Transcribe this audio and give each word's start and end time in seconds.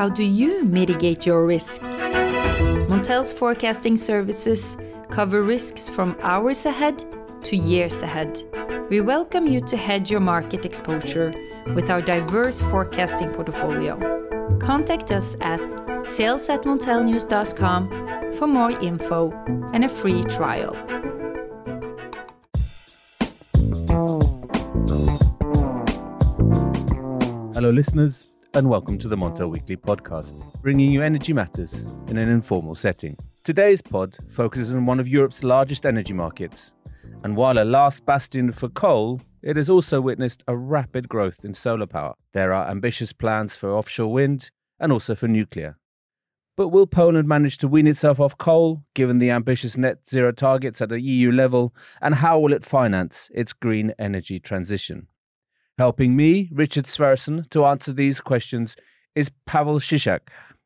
How 0.00 0.08
do 0.08 0.24
you 0.24 0.64
mitigate 0.64 1.26
your 1.26 1.44
risk? 1.44 1.82
Montel's 2.88 3.34
forecasting 3.34 3.98
services 3.98 4.74
cover 5.10 5.42
risks 5.42 5.90
from 5.90 6.16
hours 6.22 6.64
ahead 6.64 7.04
to 7.42 7.54
years 7.54 8.00
ahead. 8.00 8.42
We 8.88 9.02
welcome 9.02 9.46
you 9.46 9.60
to 9.60 9.76
hedge 9.76 10.10
your 10.10 10.20
market 10.20 10.64
exposure 10.64 11.34
with 11.74 11.90
our 11.90 12.00
diverse 12.00 12.62
forecasting 12.62 13.30
portfolio. 13.30 13.98
Contact 14.58 15.10
us 15.10 15.36
at 15.42 15.60
sales 16.06 16.48
at 16.48 16.62
montelnews.com 16.62 18.32
for 18.32 18.46
more 18.46 18.70
info 18.80 19.30
and 19.74 19.84
a 19.84 19.88
free 19.90 20.22
trial. 20.24 20.74
Hello, 27.52 27.68
listeners, 27.68 28.29
and 28.54 28.68
welcome 28.68 28.98
to 28.98 29.06
the 29.06 29.16
Montel 29.16 29.48
Weekly 29.48 29.76
podcast, 29.76 30.34
bringing 30.60 30.90
you 30.90 31.02
energy 31.02 31.32
matters 31.32 31.86
in 32.08 32.16
an 32.16 32.28
informal 32.28 32.74
setting. 32.74 33.16
Today's 33.44 33.80
pod 33.80 34.16
focuses 34.28 34.74
on 34.74 34.86
one 34.86 34.98
of 34.98 35.06
Europe's 35.06 35.44
largest 35.44 35.86
energy 35.86 36.12
markets, 36.12 36.72
and 37.22 37.36
while 37.36 37.58
a 37.58 37.64
last 37.64 38.04
bastion 38.06 38.50
for 38.50 38.68
coal, 38.68 39.20
it 39.42 39.54
has 39.54 39.70
also 39.70 40.00
witnessed 40.00 40.42
a 40.48 40.56
rapid 40.56 41.08
growth 41.08 41.44
in 41.44 41.54
solar 41.54 41.86
power. 41.86 42.14
There 42.32 42.52
are 42.52 42.68
ambitious 42.68 43.12
plans 43.12 43.54
for 43.54 43.70
offshore 43.70 44.12
wind 44.12 44.50
and 44.80 44.90
also 44.90 45.14
for 45.14 45.28
nuclear. 45.28 45.78
But 46.56 46.68
will 46.68 46.88
Poland 46.88 47.28
manage 47.28 47.58
to 47.58 47.68
wean 47.68 47.86
itself 47.86 48.18
off 48.18 48.36
coal, 48.36 48.82
given 48.94 49.18
the 49.18 49.30
ambitious 49.30 49.76
net 49.76 49.98
zero 50.10 50.32
targets 50.32 50.82
at 50.82 50.88
the 50.88 51.00
EU 51.00 51.30
level, 51.30 51.72
and 52.02 52.16
how 52.16 52.40
will 52.40 52.52
it 52.52 52.64
finance 52.64 53.30
its 53.32 53.52
green 53.52 53.94
energy 53.96 54.40
transition? 54.40 55.06
Helping 55.78 56.16
me, 56.16 56.50
Richard 56.52 56.84
Sverrisson, 56.84 57.48
to 57.50 57.64
answer 57.64 57.92
these 57.92 58.20
questions 58.20 58.76
is 59.14 59.30
Pavel 59.46 59.80
Czyżak, 59.80 60.20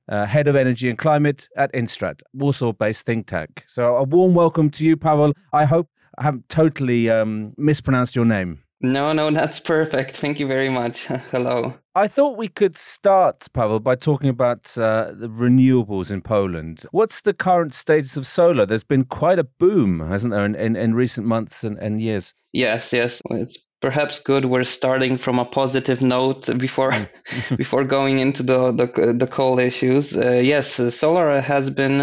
uh, 0.09 0.27
Head 0.27 0.49
of 0.49 0.57
Energy 0.57 0.89
and 0.89 0.99
Climate 0.99 1.49
at 1.57 1.73
Instrat, 1.73 2.21
Warsaw 2.33 2.73
based 2.73 3.07
think 3.07 3.27
tank. 3.27 3.65
So, 3.67 3.97
a 3.97 4.03
warm 4.03 4.35
welcome 4.35 4.71
to 4.71 4.85
you, 4.85 4.97
Pavel. 4.97 5.33
I 5.53 5.65
hope 5.65 5.89
I 6.19 6.25
haven't 6.25 6.49
totally 6.49 7.11
um, 7.11 7.55
mispronounced 7.57 8.15
your 8.15 8.25
name. 8.25 8.65
No, 8.85 9.15
no, 9.15 9.31
that's 9.31 9.61
perfect. 9.61 10.17
Thank 10.17 10.39
you 10.39 10.47
very 10.47 10.69
much. 10.69 11.05
Hello. 11.31 11.75
I 11.95 12.07
thought 12.07 12.37
we 12.37 12.49
could 12.49 12.77
start, 12.77 13.47
Pavel, 13.55 13.81
by 13.81 13.95
talking 13.95 14.29
about 14.29 14.77
uh, 14.77 15.13
the 15.15 15.29
renewables 15.29 16.11
in 16.11 16.21
Poland. 16.21 16.85
What's 16.91 17.23
the 17.23 17.33
current 17.33 17.73
status 17.73 18.17
of 18.17 18.27
solar? 18.27 18.67
There's 18.67 18.85
been 18.85 19.05
quite 19.05 19.39
a 19.39 19.45
boom, 19.45 20.01
hasn't 20.01 20.35
there, 20.35 20.45
in, 20.45 20.55
in, 20.55 20.77
in 20.77 20.95
recent 20.95 21.27
months 21.27 21.65
and, 21.65 21.79
and 21.79 22.01
years? 22.01 22.35
Yes, 22.53 22.93
yes. 22.93 23.23
It's 23.31 23.57
perhaps 23.85 24.19
good 24.19 24.45
we're 24.45 24.65
starting 24.65 25.19
from 25.19 25.39
a 25.39 25.45
positive 25.45 26.01
note 26.01 26.43
before 26.59 26.93
before 27.57 27.85
going 27.85 28.19
into 28.19 28.43
the 28.43 28.73
the, 28.73 29.15
the 29.19 29.27
coal 29.27 29.59
issues. 29.59 30.17
Uh, 30.17 30.41
yes, 30.53 30.81
solar 30.95 31.41
has 31.41 31.71
been 31.71 31.97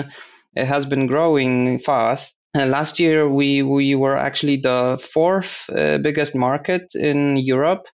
it 0.55 0.65
has 0.65 0.85
been 0.85 1.07
growing 1.07 1.79
fast 1.79 2.35
uh, 2.53 2.65
last 2.65 2.99
year, 2.99 3.29
we, 3.29 3.63
we 3.63 3.95
were 3.95 4.17
actually 4.17 4.57
the 4.57 4.99
fourth 5.13 5.69
uh, 5.69 5.97
biggest 5.99 6.35
market 6.35 6.93
in 6.95 7.37
Europe 7.37 7.87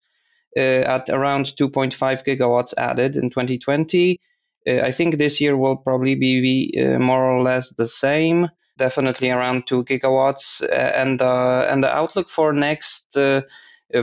uh, 0.57 0.59
at 0.59 1.09
around 1.09 1.45
2.5 1.59 1.93
gigawatts 2.25 2.73
added 2.77 3.15
in 3.15 3.29
2020. 3.29 4.19
Uh, 4.67 4.79
I 4.81 4.91
think 4.91 5.17
this 5.17 5.39
year 5.39 5.55
will 5.55 5.77
probably 5.77 6.15
be 6.15 6.73
uh, 6.81 6.97
more 6.97 7.23
or 7.23 7.43
less 7.43 7.69
the 7.75 7.87
same, 7.87 8.49
definitely 8.79 9.29
around 9.29 9.67
2 9.67 9.83
gigawatts. 9.83 10.63
Uh, 10.63 10.73
and, 10.73 11.21
and 11.21 11.83
the 11.83 11.95
outlook 11.95 12.29
for 12.29 12.51
next 12.51 13.15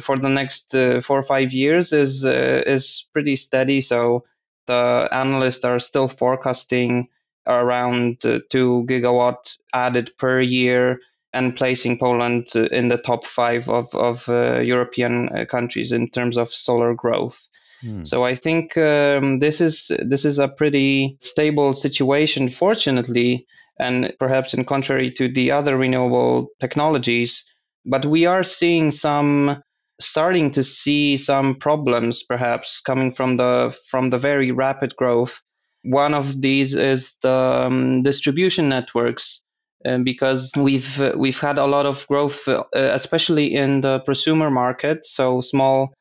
for 0.01 0.19
the 0.19 0.29
next 0.29 0.71
four 1.03 1.19
or 1.19 1.23
five 1.23 1.53
years 1.53 1.93
is 1.93 2.25
is 2.25 3.09
pretty 3.13 3.37
steady. 3.37 3.81
So 3.81 4.25
the 4.67 5.09
analysts 5.13 5.65
are 5.65 5.79
still 5.79 6.09
forecasting 6.09 7.09
around 7.47 8.25
uh, 8.25 8.39
2 8.51 8.87
gigawatt 8.89 9.57
added 9.75 10.11
per 10.19 10.41
year 10.41 10.99
and 11.33 11.57
placing 11.57 11.99
Poland 11.99 12.49
uh, 12.55 12.65
in 12.67 12.89
the 12.89 12.97
top 12.97 13.27
five 13.27 13.69
of, 13.69 13.93
of 13.95 14.29
uh, 14.29 14.61
European 14.61 15.47
countries 15.51 15.93
in 15.93 16.09
terms 16.09 16.39
of 16.39 16.53
solar 16.53 16.95
growth. 16.95 17.49
Hmm. 17.81 18.05
So 18.05 18.25
I 18.25 18.35
think 18.35 18.77
um, 18.79 19.41
this 19.41 19.61
is 19.61 19.91
this 19.99 20.25
is 20.25 20.39
a 20.39 20.49
pretty 20.49 21.19
stable 21.21 21.73
situation, 21.73 22.49
fortunately, 22.49 23.47
and 23.79 24.15
perhaps 24.19 24.55
in 24.55 24.65
contrary 24.65 25.11
to 25.13 25.29
the 25.29 25.51
other 25.51 25.77
renewable 25.77 26.49
technologies. 26.61 27.45
But 27.85 28.07
we 28.07 28.25
are 28.27 28.45
seeing 28.45 28.93
some 28.93 29.63
starting 30.01 30.51
to 30.53 30.63
see 30.63 31.17
some 31.17 31.55
problems, 31.57 32.23
perhaps 32.23 32.81
coming 32.81 33.13
from 33.13 33.37
the 33.37 33.77
from 33.91 34.11
the 34.11 34.19
very 34.19 34.51
rapid 34.51 34.97
growth 34.97 35.41
one 35.85 36.15
of 36.15 36.41
these 36.41 36.75
is 36.75 37.17
the 37.23 37.31
um, 37.31 38.03
distribution 38.03 38.69
networks, 38.69 39.43
uh, 39.87 39.99
because 39.99 40.51
we've 40.57 41.01
uh, 41.01 41.13
we've 41.17 41.39
had 41.39 41.59
a 41.59 41.67
lot 41.67 41.85
of 41.87 42.07
growth, 42.09 42.49
uh, 42.49 42.65
especially 42.73 43.55
in 43.55 43.83
the 43.83 44.01
prosumer 44.09 44.51
market. 44.51 45.05
So 45.05 45.43
small 45.43 45.93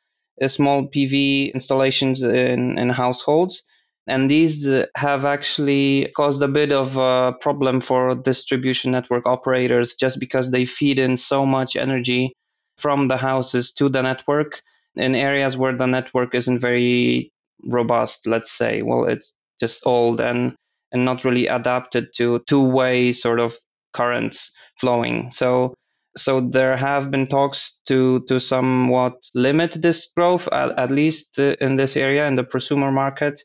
uh, 0.41 0.47
small 0.47 0.87
PV 0.87 1.53
installations 1.53 2.21
in, 2.23 2.77
in 2.77 2.89
households, 2.89 3.61
and 4.07 4.31
these 4.31 4.65
uh, 4.65 4.85
have 4.95 5.25
actually 5.25 6.07
caused 6.15 6.41
a 6.41 6.47
bit 6.47 6.71
of 6.71 6.95
a 6.95 7.33
problem 7.41 7.81
for 7.81 8.15
distribution 8.15 8.91
network 8.91 9.25
operators, 9.25 9.95
just 9.95 10.17
because 10.17 10.51
they 10.51 10.65
feed 10.65 10.97
in 10.97 11.17
so 11.17 11.45
much 11.45 11.75
energy 11.75 12.33
from 12.77 13.07
the 13.07 13.17
houses 13.17 13.71
to 13.73 13.89
the 13.89 14.01
network 14.01 14.61
in 14.95 15.15
areas 15.15 15.57
where 15.57 15.75
the 15.75 15.85
network 15.85 16.35
isn't 16.35 16.59
very 16.59 17.31
robust. 17.65 18.27
Let's 18.27 18.51
say, 18.51 18.81
well, 18.81 19.05
it's 19.05 19.35
just 19.59 19.85
old 19.85 20.21
and 20.21 20.55
and 20.91 21.05
not 21.05 21.25
really 21.25 21.47
adapted 21.47 22.07
to 22.15 22.39
two-way 22.47 23.13
sort 23.13 23.39
of 23.39 23.57
currents 23.93 24.51
flowing. 24.79 25.31
So 25.31 25.73
so 26.15 26.41
there 26.41 26.77
have 26.77 27.09
been 27.09 27.27
talks 27.27 27.81
to 27.87 28.23
to 28.27 28.39
somewhat 28.39 29.15
limit 29.33 29.81
this 29.81 30.07
growth 30.15 30.47
at, 30.51 30.77
at 30.77 30.91
least 30.91 31.39
uh, 31.39 31.55
in 31.59 31.75
this 31.75 31.97
area 31.97 32.27
in 32.27 32.35
the 32.35 32.43
prosumer 32.43 32.93
market 32.93 33.41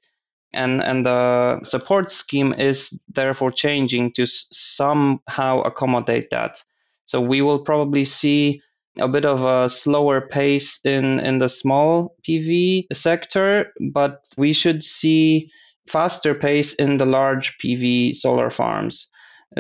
and 0.53 0.83
and 0.83 1.05
the 1.07 1.61
support 1.65 2.11
scheme 2.11 2.53
is 2.55 2.99
therefore 3.09 3.51
changing 3.51 4.13
to 4.13 4.27
somehow 4.27 5.61
accommodate 5.63 6.29
that 6.31 6.63
so 7.07 7.21
we 7.21 7.41
will 7.41 7.59
probably 7.59 8.05
see 8.05 8.61
a 9.01 9.09
bit 9.09 9.25
of 9.25 9.45
a 9.45 9.69
slower 9.69 10.21
pace 10.21 10.81
in 10.85 11.21
in 11.21 11.39
the 11.39 11.49
small 11.49 12.17
pv 12.27 12.85
sector 12.93 13.73
but 13.93 14.25
we 14.37 14.53
should 14.53 14.83
see 14.83 15.51
faster 15.89 16.35
pace 16.35 16.75
in 16.75 16.99
the 16.99 17.07
large 17.07 17.57
PV 17.59 18.15
solar 18.15 18.51
farms. 18.51 19.09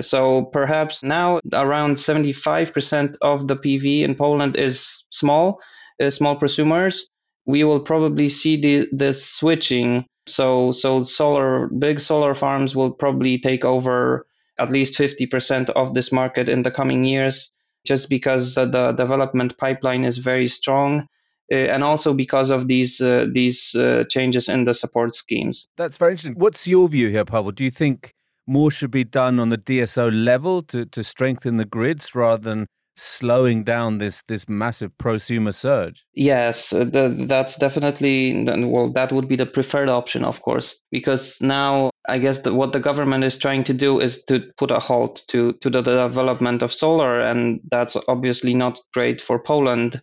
So 0.01 0.45
perhaps 0.53 1.03
now 1.03 1.41
around 1.53 1.97
75% 1.97 3.17
of 3.23 3.49
the 3.49 3.57
PV 3.57 4.03
in 4.03 4.15
Poland 4.15 4.57
is 4.57 5.07
small, 5.11 5.61
uh, 6.01 6.11
small 6.11 6.39
prosumers. 6.39 7.01
We 7.47 7.65
will 7.65 7.81
probably 7.81 8.29
see 8.29 8.61
the, 8.61 8.87
the 8.93 9.15
switching. 9.15 10.05
So 10.27 10.73
so 10.73 11.03
solar 11.05 11.69
big 11.69 12.01
solar 12.01 12.35
farms 12.35 12.77
will 12.77 12.91
probably 12.91 13.39
take 13.39 13.65
over 13.65 14.27
at 14.59 14.71
least 14.71 14.99
50% 14.99 15.71
of 15.71 15.95
this 15.95 16.13
market 16.13 16.49
in 16.49 16.65
the 16.65 16.71
coming 16.71 17.05
years, 17.07 17.51
just 17.89 18.09
because 18.09 18.55
the 18.55 18.93
development 18.97 19.57
pipeline 19.59 20.05
is 20.05 20.19
very 20.19 20.49
strong 20.49 21.09
uh, 21.51 21.57
and 21.57 21.83
also 21.83 22.13
because 22.13 22.51
of 22.51 22.69
these 22.69 23.01
uh, 23.01 23.27
these 23.33 23.75
uh, 23.75 24.05
changes 24.11 24.49
in 24.49 24.65
the 24.65 24.75
support 24.75 25.15
schemes. 25.15 25.67
That's 25.79 25.97
very 25.97 26.13
interesting. 26.13 26.39
What's 26.39 26.67
your 26.67 26.89
view 26.89 27.09
here, 27.09 27.25
Pavel? 27.25 27.53
Do 27.53 27.65
you 27.65 27.71
think 27.71 28.13
more 28.47 28.71
should 28.71 28.91
be 28.91 29.05
done 29.05 29.39
on 29.39 29.49
the 29.49 29.59
DSO 29.59 30.11
level 30.13 30.63
to, 30.63 30.85
to 30.87 31.03
strengthen 31.03 31.57
the 31.57 31.65
grids 31.65 32.15
rather 32.15 32.43
than 32.43 32.67
slowing 32.99 33.65
down 33.65 33.99
this 33.99 34.23
this 34.29 34.49
massive 34.49 34.93
prosumer 34.99 35.55
surge? 35.55 36.05
Yes, 36.15 36.71
the, 36.71 37.25
that's 37.29 37.57
definitely 37.57 38.45
well. 38.45 38.93
That 38.93 39.13
would 39.13 39.29
be 39.29 39.37
the 39.37 39.47
preferred 39.47 39.89
option, 39.89 40.25
of 40.25 40.43
course, 40.43 40.79
because 40.91 41.41
now 41.41 41.91
I 42.09 42.19
guess 42.19 42.41
that 42.41 42.55
what 42.55 42.73
the 42.73 42.81
government 42.81 43.25
is 43.25 43.39
trying 43.39 43.65
to 43.65 43.75
do 43.75 44.01
is 44.01 44.23
to 44.25 44.41
put 44.57 44.71
a 44.71 44.79
halt 44.79 45.25
to 45.29 45.53
to 45.55 45.71
the 45.71 45.83
development 45.83 46.63
of 46.63 46.73
solar, 46.73 47.21
and 47.21 47.61
that's 47.71 47.97
obviously 48.09 48.55
not 48.55 48.81
great 48.93 49.21
for 49.21 49.39
Poland 49.39 50.01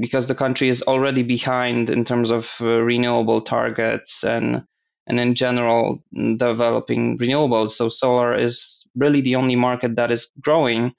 because 0.00 0.26
the 0.26 0.34
country 0.34 0.68
is 0.68 0.82
already 0.82 1.22
behind 1.22 1.90
in 1.90 2.04
terms 2.04 2.30
of 2.30 2.50
uh, 2.60 2.80
renewable 2.80 3.40
targets 3.40 4.24
and 4.24 4.62
and 5.06 5.18
in 5.18 5.34
general 5.34 6.02
developing 6.36 7.18
renewables. 7.18 7.72
So 7.72 7.88
solar 7.88 8.36
is 8.36 8.86
really 8.94 9.20
the 9.20 9.36
only 9.36 9.56
market 9.56 9.96
that 9.96 10.10
is 10.10 10.28
growing, 10.40 10.92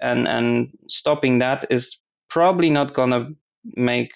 and 0.00 0.28
and 0.28 0.68
stopping 0.88 1.38
that 1.38 1.66
is 1.70 1.98
probably 2.28 2.70
not 2.70 2.94
gonna 2.94 3.30
make 3.76 4.12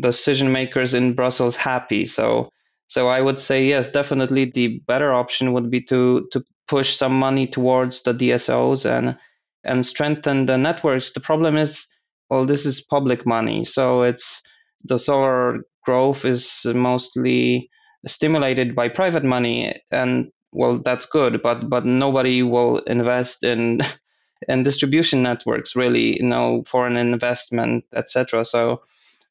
decision 0.00 0.52
makers 0.52 0.94
in 0.94 1.14
Brussels 1.14 1.56
happy. 1.56 2.06
So 2.06 2.50
so 2.88 3.08
I 3.08 3.20
would 3.20 3.38
say 3.38 3.66
yes, 3.66 3.90
definitely 3.90 4.46
the 4.46 4.80
better 4.86 5.12
option 5.12 5.52
would 5.52 5.70
be 5.70 5.82
to 5.84 6.28
to 6.32 6.44
push 6.68 6.96
some 6.96 7.18
money 7.18 7.46
towards 7.46 8.02
the 8.02 8.12
DSOs 8.14 8.84
and 8.84 9.16
and 9.64 9.84
strengthen 9.86 10.46
the 10.46 10.56
networks. 10.56 11.12
The 11.12 11.20
problem 11.20 11.56
is 11.56 11.86
well, 12.30 12.44
this 12.46 12.66
is 12.66 12.80
public 12.82 13.26
money, 13.26 13.64
so 13.64 14.02
it's 14.02 14.42
the 14.84 14.98
solar 14.98 15.60
growth 15.84 16.24
is 16.24 16.60
mostly 16.66 17.70
stimulated 18.06 18.74
by 18.74 18.88
private 18.88 19.24
money, 19.24 19.74
and 19.90 20.30
well, 20.52 20.78
that's 20.84 21.06
good, 21.06 21.42
but 21.42 21.68
but 21.70 21.84
nobody 21.86 22.42
will 22.42 22.78
invest 22.86 23.44
in 23.44 23.80
in 24.46 24.62
distribution 24.62 25.22
networks, 25.22 25.74
really, 25.74 26.16
you 26.16 26.26
know, 26.26 26.62
foreign 26.66 26.96
investment, 26.96 27.84
etc. 27.94 28.44
So 28.44 28.82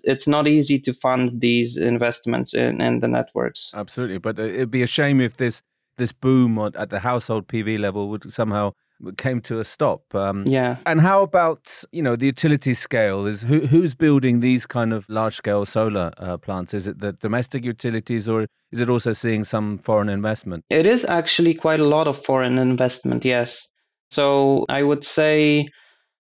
it's 0.04 0.28
not 0.28 0.48
easy 0.48 0.80
to 0.80 0.94
fund 0.94 1.42
these 1.42 1.78
investments 1.78 2.54
in, 2.54 2.82
in 2.82 3.00
the 3.00 3.08
networks. 3.08 3.72
Absolutely, 3.74 4.18
but 4.18 4.40
uh, 4.40 4.44
it'd 4.44 4.72
be 4.72 4.84
a 4.84 4.88
shame 4.88 5.22
if 5.22 5.38
this 5.38 5.62
this 5.98 6.12
boom 6.12 6.60
at 6.60 6.90
the 6.90 7.00
household 7.00 7.48
PV 7.48 7.80
level 7.80 8.10
would 8.10 8.32
somehow 8.32 8.72
came 9.18 9.42
to 9.42 9.60
a 9.60 9.64
stop. 9.64 10.14
Um, 10.16 10.46
yeah. 10.46 10.78
And 10.86 11.02
how 11.02 11.22
about 11.22 11.84
you 11.92 12.02
know 12.02 12.16
the 12.16 12.26
utility 12.28 12.74
scale? 12.74 13.26
Is 13.26 13.44
who 13.44 13.68
who's 13.68 13.96
building 13.96 14.40
these 14.40 14.66
kind 14.66 14.94
of 14.94 15.08
large 15.10 15.36
scale 15.36 15.66
solar 15.66 16.12
uh, 16.18 16.38
plants? 16.38 16.74
Is 16.74 16.88
it 16.88 17.00
the 17.00 17.14
domestic 17.14 17.64
utilities 17.64 18.28
or 18.28 18.48
is 18.72 18.80
it 18.80 18.90
also 18.90 19.14
seeing 19.14 19.44
some 19.44 19.78
foreign 19.80 20.10
investment? 20.10 20.66
It 20.70 20.86
is 20.86 21.06
actually 21.06 21.54
quite 21.54 21.80
a 21.80 21.86
lot 21.86 22.08
of 22.08 22.24
foreign 22.24 22.58
investment. 22.58 23.26
Yes. 23.26 23.68
So 24.12 24.66
I 24.70 24.84
would 24.84 25.06
say 25.06 25.68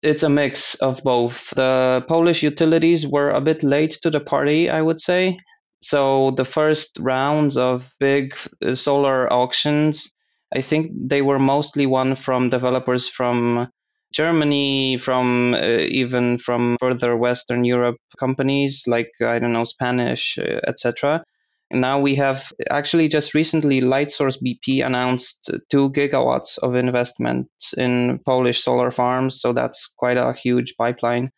it's 0.03 0.23
a 0.23 0.29
mix 0.29 0.75
of 0.75 1.01
both. 1.03 1.49
The 1.55 2.05
Polish 2.07 2.43
utilities 2.43 3.07
were 3.07 3.31
a 3.31 3.41
bit 3.41 3.63
late 3.63 3.97
to 4.03 4.09
the 4.09 4.19
party, 4.19 4.69
I 4.69 4.81
would 4.81 5.01
say. 5.01 5.37
So 5.81 6.31
the 6.31 6.45
first 6.45 6.97
rounds 6.99 7.57
of 7.57 7.91
big 7.99 8.35
uh, 8.65 8.75
solar 8.75 9.31
auctions 9.31 10.13
I 10.55 10.61
think 10.61 10.91
they 10.95 11.21
were 11.21 11.39
mostly 11.39 11.85
won 11.85 12.15
from 12.15 12.49
developers 12.49 13.07
from 13.07 13.67
Germany, 14.13 14.97
from 14.97 15.53
uh, 15.53 15.59
even 15.89 16.37
from 16.37 16.77
further 16.79 17.17
Western 17.17 17.65
Europe 17.65 17.97
companies 18.17 18.83
like 18.87 19.11
I 19.21 19.39
don't 19.39 19.53
know 19.53 19.65
Spanish, 19.65 20.37
uh, 20.37 20.61
etc. 20.67 21.23
Now 21.71 21.99
we 21.99 22.15
have 22.15 22.51
actually 22.69 23.09
just 23.09 23.33
recently 23.33 23.81
Lightsource 23.81 24.37
BP 24.41 24.85
announced 24.85 25.51
two 25.69 25.89
gigawatts 25.91 26.57
of 26.59 26.75
investment 26.75 27.49
in 27.77 28.19
Polish 28.25 28.63
solar 28.63 28.89
farms, 28.89 29.41
so 29.41 29.51
that's 29.51 29.85
quite 29.97 30.17
a 30.17 30.33
huge 30.33 30.75
pipeline. 30.77 31.29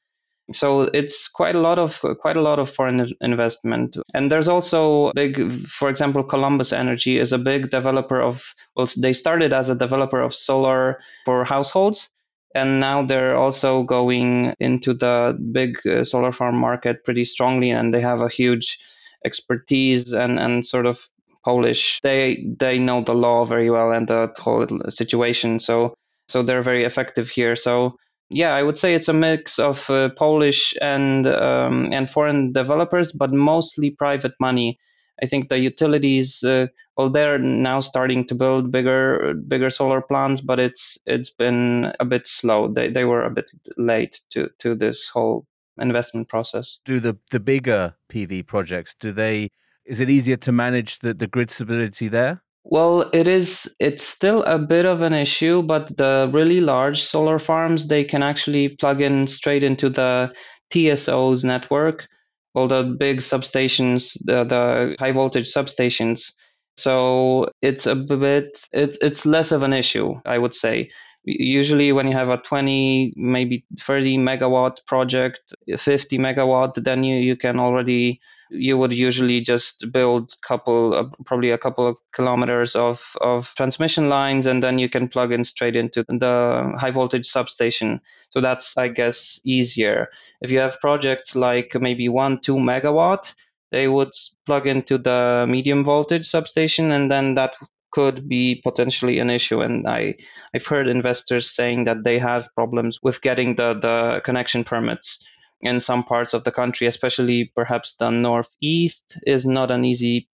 So 0.54 0.84
it's 0.94 1.28
quite 1.28 1.56
a 1.56 1.60
lot 1.60 1.78
of 1.80 2.04
quite 2.22 2.38
a 2.38 2.42
lot 2.42 2.60
of 2.60 2.70
foreign 2.70 3.08
investment. 3.22 3.98
And 4.14 4.32
there's 4.32 4.48
also 4.48 5.12
big 5.14 5.54
for 5.68 5.90
example 5.90 6.24
columbus 6.24 6.74
energy 6.74 7.18
is 7.18 7.32
a 7.32 7.38
big 7.38 7.72
developer 7.72 8.22
of 8.22 8.44
well 8.76 8.88
they 8.98 9.14
started 9.14 9.54
as 9.54 9.70
a 9.70 9.76
developer 9.76 10.22
of 10.22 10.34
solar 10.34 11.00
for 11.26 11.44
households 11.44 12.10
and 12.56 12.80
now 12.80 13.04
they're 13.04 13.38
also 13.38 13.84
going 13.84 14.54
into 14.60 14.94
the 14.94 15.38
big 15.52 15.78
uh, 15.86 16.04
solar 16.04 16.32
farm 16.32 16.56
market 16.56 17.04
pretty 17.04 17.26
strongly 17.26 17.70
and 17.70 17.94
they 17.94 18.02
have 18.02 18.22
a 18.22 18.30
huge 18.30 18.80
expertise 19.26 20.14
and 20.14 20.40
and 20.40 20.66
sort 20.66 20.86
of 20.86 21.08
polish 21.46 22.00
they 22.04 22.46
they 22.60 22.78
know 22.78 23.02
the 23.02 23.14
law 23.14 23.46
very 23.46 23.70
well 23.70 23.92
and 23.92 24.08
the 24.08 24.32
whole 24.38 24.68
situation 24.90 25.60
so 25.60 25.94
so 26.28 26.44
they're 26.44 26.64
very 26.64 26.84
effective 26.84 27.30
here 27.30 27.56
so 27.56 27.96
yeah, 28.30 28.54
I 28.54 28.64
would 28.64 28.78
say 28.78 28.94
it's 28.94 29.08
a 29.08 29.14
mix 29.14 29.58
of 29.58 29.90
uh, 29.90 30.10
Polish 30.10 30.76
and 30.82 31.28
um, 31.28 31.92
and 31.92 32.10
foreign 32.10 32.52
developers, 32.52 33.12
but 33.12 33.34
mostly 33.34 33.90
private 33.90 34.34
money. 34.40 34.80
I 35.22 35.26
think 35.26 35.50
the 35.50 35.60
utilities, 35.60 36.44
uh, 36.44 36.68
well, 36.96 37.10
they're 37.10 37.40
now 37.40 37.82
starting 37.82 38.26
to 38.28 38.36
build 38.36 38.72
bigger 38.72 39.34
bigger 39.48 39.72
solar 39.72 40.02
plants, 40.02 40.42
but 40.42 40.60
it's 40.60 40.98
it's 41.08 41.32
been 41.32 41.92
a 42.00 42.06
bit 42.06 42.28
slow. 42.28 42.72
They 42.72 42.90
they 42.90 43.04
were 43.04 43.24
a 43.24 43.32
bit 43.32 43.48
late 43.78 44.22
to 44.32 44.50
to 44.60 44.76
this 44.76 45.08
whole 45.08 45.48
investment 45.82 46.30
process. 46.30 46.80
Do 46.86 47.00
the 47.00 47.18
the 47.32 47.40
bigger 47.40 47.96
PV 48.12 48.48
projects? 48.48 48.96
Do 49.00 49.12
they? 49.12 49.50
Is 49.86 50.00
it 50.00 50.10
easier 50.10 50.36
to 50.38 50.52
manage 50.52 51.00
the, 51.00 51.14
the 51.14 51.28
grid 51.28 51.50
stability 51.50 52.08
there? 52.08 52.44
Well, 52.64 53.10
it 53.14 53.28
is. 53.28 53.68
It's 53.80 54.06
still 54.06 54.44
a 54.44 54.60
bit 54.60 54.86
of 54.86 55.02
an 55.02 55.14
issue, 55.14 55.64
but 55.64 55.98
the 55.98 56.30
really 56.32 56.62
large 56.62 57.02
solar 57.02 57.40
farms 57.40 57.88
they 57.88 58.04
can 58.04 58.22
actually 58.22 58.70
plug 58.70 59.02
in 59.02 59.28
straight 59.28 59.64
into 59.64 59.90
the 59.90 60.32
TSO's 60.72 61.44
network, 61.44 62.08
all 62.54 62.68
the 62.68 62.84
big 62.84 63.20
substations, 63.20 64.16
the, 64.26 64.44
the 64.44 64.96
high 65.00 65.12
voltage 65.12 65.52
substations. 65.52 66.32
So 66.78 67.50
it's 67.62 67.86
a 67.88 67.96
bit. 67.96 68.66
It's 68.72 68.98
it's 69.02 69.26
less 69.26 69.52
of 69.52 69.64
an 69.64 69.74
issue, 69.74 70.16
I 70.26 70.38
would 70.38 70.54
say. 70.54 70.92
Usually, 71.26 71.92
when 71.92 72.08
you 72.08 72.14
have 72.14 72.30
a 72.30 72.38
20, 72.38 73.14
maybe 73.16 73.66
30 73.80 74.18
megawatt 74.18 74.86
project, 74.86 75.54
50 75.78 76.18
megawatt, 76.18 76.84
then 76.84 77.04
you 77.04 77.16
you 77.16 77.36
can 77.36 77.60
already 77.60 78.20
you 78.50 78.78
would 78.78 78.94
usually 78.94 79.42
just 79.42 79.92
build 79.92 80.34
couple 80.42 80.94
uh, 80.94 81.04
probably 81.26 81.52
a 81.52 81.58
couple 81.58 81.86
of 81.88 82.00
kilometers 82.14 82.76
of, 82.76 83.16
of 83.22 83.54
transmission 83.56 84.10
lines 84.10 84.48
and 84.48 84.64
then 84.64 84.80
you 84.80 84.90
can 84.90 85.08
plug 85.08 85.32
in 85.32 85.44
straight 85.44 85.76
into 85.76 86.04
the 86.08 86.74
high 86.80 86.92
voltage 86.92 87.28
substation. 87.28 88.02
So 88.32 88.42
that's 88.42 88.76
i 88.78 88.88
guess 88.88 89.40
easier. 89.44 90.10
If 90.42 90.52
you 90.52 90.60
have 90.60 90.80
projects 90.80 91.36
like 91.36 91.76
maybe 91.80 92.10
one 92.10 92.40
two 92.42 92.56
megawatt 92.56 93.34
they 93.72 93.88
would 93.88 94.12
plug 94.46 94.66
into 94.66 94.98
the 94.98 95.46
medium 95.48 95.84
voltage 95.84 96.28
substation 96.28 96.92
and 96.92 97.12
then 97.12 97.36
that 97.36 97.54
could 97.92 98.28
be 98.28 98.62
potentially 98.64 99.20
an 99.20 99.30
issue 99.30 99.62
and 99.62 99.88
i 99.88 100.14
i've 100.54 100.66
heard 100.66 100.88
investors 100.88 101.50
saying 101.50 101.86
that 101.86 102.04
they 102.04 102.20
have 102.20 102.54
problems 102.56 103.00
with 103.02 103.22
getting 103.22 103.56
the 103.56 103.74
the 103.74 104.22
connection 104.24 104.64
permits 104.64 105.24
in 105.62 105.82
some 105.82 106.04
parts 106.04 106.34
of 106.34 106.44
the 106.44 106.52
country, 106.52 106.88
especially 106.88 107.52
perhaps 107.56 107.96
the 107.96 108.10
northeast, 108.10 109.18
is 109.26 109.46
not 109.46 109.72
an 109.72 109.84
easy 109.84 110.30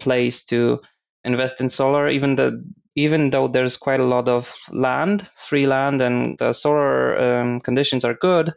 place 0.00 0.44
to 0.44 0.80
invest 1.24 1.60
in 1.60 1.68
solar. 1.68 2.08
Even 2.08 2.36
the 2.36 2.64
even 2.96 3.30
though 3.30 3.46
there's 3.46 3.76
quite 3.76 4.00
a 4.00 4.04
lot 4.04 4.28
of 4.28 4.52
land, 4.72 5.26
free 5.36 5.66
land, 5.66 6.02
and 6.02 6.36
the 6.38 6.52
solar 6.52 7.18
um, 7.18 7.60
conditions 7.60 8.04
are 8.04 8.14
good, 8.14 8.52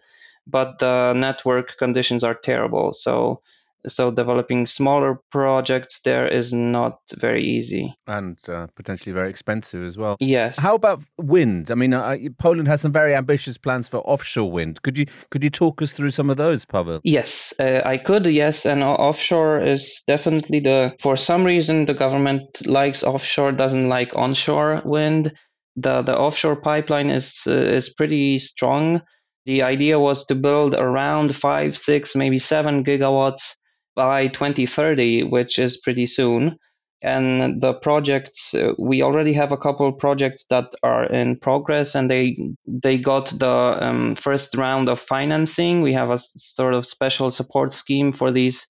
but 0.47 0.79
the 0.79 1.13
network 1.13 1.77
conditions 1.77 2.23
are 2.23 2.33
terrible. 2.33 2.93
So 2.93 3.41
so 3.87 4.11
developing 4.11 4.65
smaller 4.65 5.19
projects 5.31 5.99
there 6.05 6.27
is 6.27 6.53
not 6.53 6.99
very 7.15 7.43
easy. 7.43 7.93
And 8.07 8.37
uh, 8.47 8.67
potentially 8.75 9.13
very 9.13 9.29
expensive 9.29 9.83
as 9.85 9.97
well. 9.97 10.17
Yes. 10.19 10.57
How 10.57 10.75
about 10.75 11.01
wind? 11.17 11.71
I 11.71 11.75
mean 11.75 11.93
uh, 11.93 12.17
poland 12.39 12.67
has 12.67 12.81
some 12.81 12.91
very 12.91 13.15
ambitious 13.15 13.57
plans 13.57 13.87
for 13.87 13.99
offshore 13.99 14.51
wind. 14.51 14.81
Could 14.81 14.97
you 14.97 15.05
could 15.31 15.43
you 15.43 15.49
talk 15.49 15.81
us 15.81 15.91
through 15.91 16.11
some 16.11 16.29
of 16.29 16.37
those 16.37 16.65
pavel? 16.65 16.99
Yes 17.03 17.53
uh, 17.59 17.81
i 17.85 17.97
could 17.97 18.25
yes. 18.25 18.65
And 18.65 18.83
offshore 18.83 19.63
is 19.63 20.01
definitely 20.07 20.59
the 20.59 20.95
for 21.01 21.17
some 21.17 21.43
reason 21.43 21.85
the 21.85 21.93
government 21.93 22.65
likes 22.65 23.03
offshore 23.03 23.51
doesn't 23.51 23.89
like 23.89 24.11
onshore 24.15 24.81
wind. 24.85 25.33
The 25.75 26.01
the 26.03 26.17
offshore 26.17 26.57
pipeline 26.57 27.09
is 27.09 27.39
uh, 27.47 27.51
is 27.51 27.89
pretty 27.89 28.39
strong. 28.39 29.01
The 29.45 29.63
idea 29.63 29.99
was 29.99 30.25
to 30.27 30.35
build 30.35 30.73
around 30.73 31.35
five, 31.35 31.77
six, 31.77 32.15
maybe 32.15 32.39
seven 32.39 32.83
gigawatts 32.85 33.55
by 33.95 34.27
2030, 34.27 35.23
which 35.23 35.59
is 35.59 35.77
pretty 35.77 36.07
soon. 36.07 36.57
And 37.01 37.61
the 37.61 37.73
projects, 37.73 38.53
uh, 38.53 38.73
we 38.79 39.01
already 39.01 39.33
have 39.33 39.51
a 39.51 39.57
couple 39.57 39.91
projects 39.91 40.45
that 40.49 40.73
are 40.83 41.03
in 41.05 41.35
progress, 41.35 41.95
and 41.95 42.09
they 42.09 42.37
they 42.65 42.97
got 42.97 43.37
the 43.37 43.77
um, 43.81 44.15
first 44.15 44.55
round 44.55 44.87
of 44.87 45.01
financing. 45.01 45.81
We 45.81 45.91
have 45.93 46.11
a 46.11 46.19
sort 46.19 46.73
of 46.73 46.87
special 46.87 47.29
support 47.29 47.73
scheme 47.73 48.13
for 48.13 48.31
these 48.31 48.65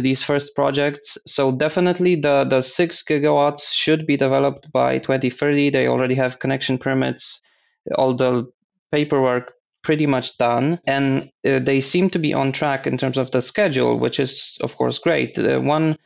these 0.00 0.22
first 0.22 0.54
projects. 0.54 1.18
So 1.26 1.52
definitely 1.52 2.16
the 2.16 2.44
the 2.44 2.62
six 2.62 3.02
gigawatts 3.02 3.72
should 3.72 4.06
be 4.06 4.16
developed 4.16 4.72
by 4.72 4.98
2030. 4.98 5.68
They 5.68 5.86
already 5.86 6.14
have 6.14 6.38
connection 6.38 6.78
permits, 6.78 7.42
all 7.96 8.14
the 8.14 8.50
paperwork 8.90 9.52
pretty 9.86 10.04
much 10.04 10.36
done, 10.36 10.80
and 10.84 11.30
uh, 11.46 11.60
they 11.60 11.80
seem 11.80 12.10
to 12.10 12.18
be 12.18 12.34
on 12.34 12.50
track 12.50 12.88
in 12.88 12.98
terms 12.98 13.16
of 13.16 13.30
the 13.30 13.40
schedule, 13.40 14.00
which 14.00 14.18
is 14.18 14.58
of 14.60 14.76
course 14.76 14.98
great. 14.98 15.38
Uh, 15.38 15.60
one 15.60 15.96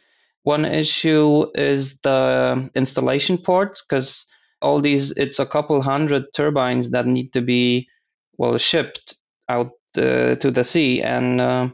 one 0.42 0.66
issue 0.66 1.46
is 1.54 1.99
the 2.02 2.70
installation 2.75 3.38
port 3.38 3.80
because 3.88 4.26
all 4.60 4.82
these 4.82 5.12
it's 5.12 5.38
a 5.38 5.46
couple 5.46 5.80
hundred 5.80 6.25
turbines 6.34 6.90
that 6.90 7.06
need 7.06 7.32
to 7.32 7.40
be 7.40 7.88
well 8.37 8.58
shipped 8.58 9.16
out 9.49 9.72
uh, 9.96 10.34
to 10.34 10.50
the 10.50 10.62
sea. 10.64 11.00
And 11.00 11.40
uh, 11.40 11.68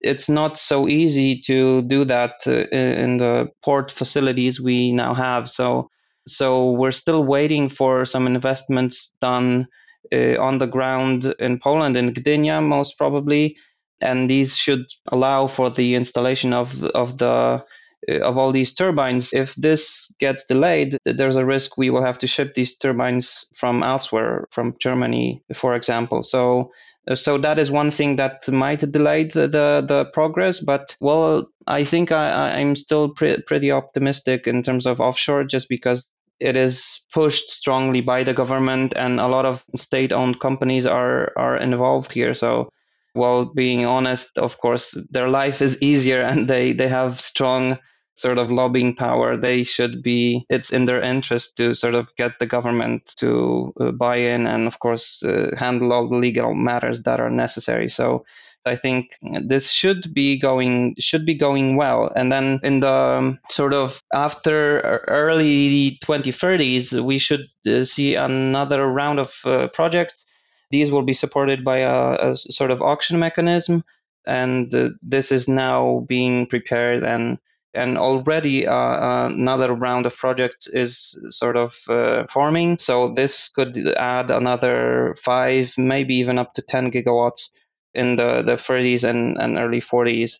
it's 0.00 0.28
not 0.28 0.58
so 0.58 0.88
easy 0.88 1.40
to 1.42 1.82
do 1.82 2.04
that 2.06 2.34
uh, 2.44 2.66
in 2.72 3.18
the 3.18 3.50
port 3.64 3.92
facilities 3.92 4.60
we 4.60 4.90
now 4.90 5.14
have. 5.14 5.48
So 5.48 5.90
so 6.26 6.72
we're 6.72 6.98
still 7.02 7.22
waiting 7.22 7.68
for 7.68 8.04
some 8.04 8.26
investments 8.26 9.12
done 9.20 9.68
uh, 10.12 10.36
on 10.40 10.58
the 10.58 10.66
ground 10.66 11.34
in 11.38 11.58
Poland, 11.58 11.96
in 11.96 12.14
Gdynia, 12.14 12.62
most 12.62 12.98
probably, 12.98 13.56
and 14.00 14.28
these 14.28 14.56
should 14.56 14.84
allow 15.10 15.46
for 15.46 15.70
the 15.70 15.94
installation 15.94 16.52
of 16.52 16.82
of 16.94 17.18
the 17.18 17.62
uh, 18.10 18.20
of 18.20 18.38
all 18.38 18.52
these 18.52 18.74
turbines. 18.74 19.32
If 19.32 19.54
this 19.54 20.10
gets 20.18 20.44
delayed, 20.46 20.98
there's 21.04 21.36
a 21.36 21.46
risk 21.46 21.76
we 21.76 21.90
will 21.90 22.04
have 22.04 22.18
to 22.18 22.26
ship 22.26 22.54
these 22.54 22.76
turbines 22.76 23.44
from 23.54 23.82
elsewhere, 23.82 24.46
from 24.50 24.74
Germany, 24.80 25.42
for 25.54 25.74
example. 25.74 26.22
So 26.22 26.70
Uh, 27.10 27.16
so 27.16 27.36
that 27.38 27.58
is 27.58 27.68
one 27.70 27.90
thing 27.90 28.16
that 28.16 28.46
might 28.48 28.92
delay 28.92 29.24
the, 29.24 29.48
the, 29.48 29.84
the 29.88 30.04
progress. 30.12 30.60
But 30.60 30.96
well, 31.00 31.48
I 31.66 31.84
think 31.84 32.12
I, 32.12 32.60
I'm 32.60 32.76
still 32.76 33.08
pre- 33.08 33.42
pretty 33.42 33.72
optimistic 33.72 34.46
in 34.46 34.62
terms 34.62 34.86
of 34.86 35.00
offshore, 35.00 35.44
just 35.44 35.68
because 35.68 36.06
it 36.40 36.56
is 36.56 36.84
pushed 37.12 37.50
strongly 37.50 38.00
by 38.00 38.24
the 38.24 38.34
government, 38.34 38.94
and 38.96 39.20
a 39.20 39.28
lot 39.28 39.46
of 39.46 39.64
state-owned 39.76 40.40
companies 40.40 40.86
are 40.86 41.32
are 41.36 41.56
involved 41.56 42.12
here. 42.12 42.34
So, 42.34 42.70
while 43.14 43.44
being 43.46 43.86
honest, 43.86 44.30
of 44.36 44.58
course, 44.58 44.96
their 45.10 45.28
life 45.28 45.62
is 45.62 45.80
easier, 45.82 46.22
and 46.30 46.48
they 46.48 46.72
they 46.72 46.88
have 46.88 47.20
strong 47.20 47.78
sort 48.16 48.38
of 48.38 48.52
lobbying 48.52 48.94
power, 48.94 49.36
they 49.36 49.64
should 49.64 50.02
be, 50.02 50.44
it's 50.48 50.72
in 50.72 50.86
their 50.86 51.02
interest 51.02 51.56
to 51.56 51.74
sort 51.74 51.94
of 51.94 52.08
get 52.18 52.32
the 52.38 52.46
government 52.46 53.12
to 53.18 53.72
uh, 53.80 53.90
buy 53.90 54.16
in 54.16 54.46
and, 54.46 54.66
of 54.66 54.78
course, 54.78 55.22
uh, 55.22 55.50
handle 55.58 55.92
all 55.92 56.08
the 56.08 56.16
legal 56.16 56.54
matters 56.54 57.02
that 57.02 57.20
are 57.20 57.30
necessary. 57.30 57.88
So 57.90 58.24
I 58.64 58.76
think 58.76 59.10
this 59.42 59.70
should 59.70 60.14
be 60.14 60.38
going 60.38 60.94
should 60.98 61.26
be 61.26 61.34
going 61.34 61.76
well. 61.76 62.12
And 62.14 62.30
then 62.30 62.60
in 62.62 62.80
the 62.80 62.92
um, 62.92 63.38
sort 63.50 63.74
of 63.74 64.02
after 64.12 64.80
early 65.08 65.98
2030s, 66.04 67.04
we 67.04 67.18
should 67.18 67.48
uh, 67.66 67.84
see 67.84 68.14
another 68.14 68.86
round 68.86 69.18
of 69.18 69.32
uh, 69.44 69.68
projects. 69.68 70.24
These 70.70 70.90
will 70.90 71.02
be 71.02 71.12
supported 71.12 71.64
by 71.64 71.78
a, 71.78 72.32
a 72.32 72.36
sort 72.36 72.70
of 72.70 72.80
auction 72.80 73.18
mechanism, 73.18 73.84
and 74.26 74.72
uh, 74.74 74.90
this 75.02 75.32
is 75.32 75.48
now 75.48 76.04
being 76.08 76.46
prepared 76.46 77.02
and 77.02 77.38
and 77.74 77.96
already 77.96 78.66
uh, 78.66 79.26
another 79.26 79.72
round 79.72 80.06
of 80.06 80.16
projects 80.16 80.66
is 80.66 81.16
sort 81.30 81.56
of 81.56 81.72
uh, 81.88 82.24
forming. 82.30 82.76
So 82.76 83.14
this 83.14 83.48
could 83.48 83.76
add 83.96 84.30
another 84.30 85.16
five, 85.24 85.72
maybe 85.78 86.14
even 86.16 86.38
up 86.38 86.52
to 86.54 86.62
10 86.62 86.90
gigawatts 86.92 87.48
in 87.94 88.16
the, 88.16 88.42
the 88.42 88.56
30s 88.56 89.04
and, 89.04 89.36
and 89.38 89.58
early 89.58 89.80
40s. 89.80 90.34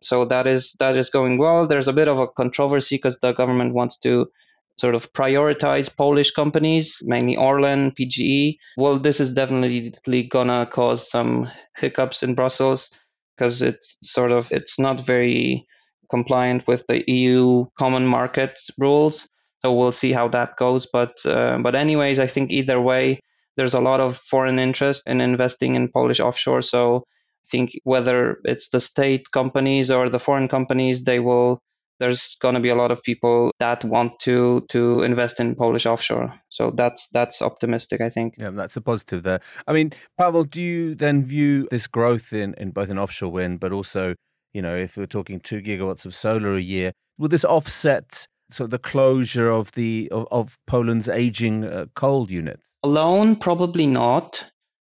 So 0.00 0.24
that 0.26 0.46
is 0.46 0.74
that 0.78 0.96
is 0.96 1.10
going 1.10 1.38
well. 1.38 1.66
There's 1.66 1.88
a 1.88 1.92
bit 1.92 2.08
of 2.08 2.18
a 2.18 2.28
controversy 2.28 2.96
because 2.96 3.18
the 3.20 3.32
government 3.32 3.74
wants 3.74 3.98
to 3.98 4.30
sort 4.76 4.94
of 4.94 5.12
prioritize 5.12 5.94
Polish 5.94 6.30
companies, 6.30 6.96
mainly 7.02 7.36
Orlen, 7.36 7.92
PGE. 7.98 8.58
Well, 8.76 8.98
this 8.98 9.18
is 9.18 9.32
definitely 9.32 10.22
gonna 10.30 10.66
cause 10.66 11.10
some 11.10 11.50
hiccups 11.76 12.22
in 12.22 12.36
Brussels 12.36 12.90
because 13.36 13.60
it's 13.60 13.96
sort 14.02 14.30
of 14.30 14.50
it's 14.52 14.78
not 14.78 15.04
very 15.04 15.66
compliant 16.10 16.66
with 16.66 16.86
the 16.86 17.04
EU 17.10 17.66
common 17.78 18.06
market 18.06 18.58
rules. 18.78 19.28
So 19.62 19.72
we'll 19.74 19.92
see 19.92 20.12
how 20.12 20.28
that 20.28 20.56
goes. 20.56 20.86
But 20.92 21.18
uh, 21.26 21.58
but 21.60 21.74
anyways, 21.74 22.20
I 22.20 22.28
think 22.28 22.50
either 22.52 22.80
way, 22.80 23.20
there's 23.58 23.74
a 23.74 23.80
lot 23.80 24.00
of 24.00 24.16
foreign 24.16 24.58
interest 24.58 25.02
in 25.06 25.20
investing 25.20 25.74
in 25.74 25.88
Polish 25.88 26.20
offshore. 26.20 26.62
So 26.62 26.98
I 26.98 27.48
think 27.50 27.72
whether 27.82 28.38
it's 28.44 28.68
the 28.70 28.80
state 28.80 29.30
companies 29.32 29.90
or 29.90 30.08
the 30.08 30.20
foreign 30.20 30.48
companies, 30.48 31.04
they 31.04 31.18
will. 31.18 31.58
There's 32.00 32.36
going 32.40 32.54
to 32.54 32.60
be 32.60 32.68
a 32.68 32.76
lot 32.76 32.92
of 32.92 33.02
people 33.02 33.50
that 33.58 33.84
want 33.84 34.20
to 34.20 34.64
to 34.70 35.02
invest 35.02 35.40
in 35.40 35.56
Polish 35.56 35.84
offshore. 35.84 36.32
So 36.48 36.70
that's 36.70 37.08
that's 37.12 37.42
optimistic, 37.42 38.00
I 38.00 38.08
think. 38.08 38.34
Yeah, 38.40 38.50
that's 38.50 38.76
a 38.76 38.80
positive 38.80 39.24
there. 39.24 39.40
I 39.66 39.72
mean, 39.72 39.92
Pavel, 40.16 40.44
do 40.44 40.62
you 40.62 40.94
then 40.94 41.24
view 41.24 41.66
this 41.72 41.88
growth 41.88 42.32
in, 42.32 42.54
in 42.54 42.70
both 42.70 42.88
in 42.88 43.00
offshore 43.00 43.32
wind, 43.32 43.58
but 43.58 43.72
also 43.72 44.14
you 44.54 44.62
know, 44.62 44.76
if 44.76 44.96
we're 44.96 45.06
talking 45.06 45.40
two 45.40 45.60
gigawatts 45.60 46.06
of 46.06 46.14
solar 46.14 46.54
a 46.56 46.62
year, 46.62 46.92
will 47.18 47.28
this 47.28 47.44
offset 47.44 48.28
sort 48.50 48.66
of 48.66 48.70
the 48.70 48.78
closure 48.78 49.50
of 49.50 49.72
the 49.72 50.08
of, 50.10 50.26
of 50.30 50.58
Poland's 50.66 51.08
aging 51.08 51.64
uh, 51.64 51.86
coal 51.94 52.30
units? 52.30 52.72
Alone, 52.82 53.36
probably 53.36 53.86
not. 53.86 54.44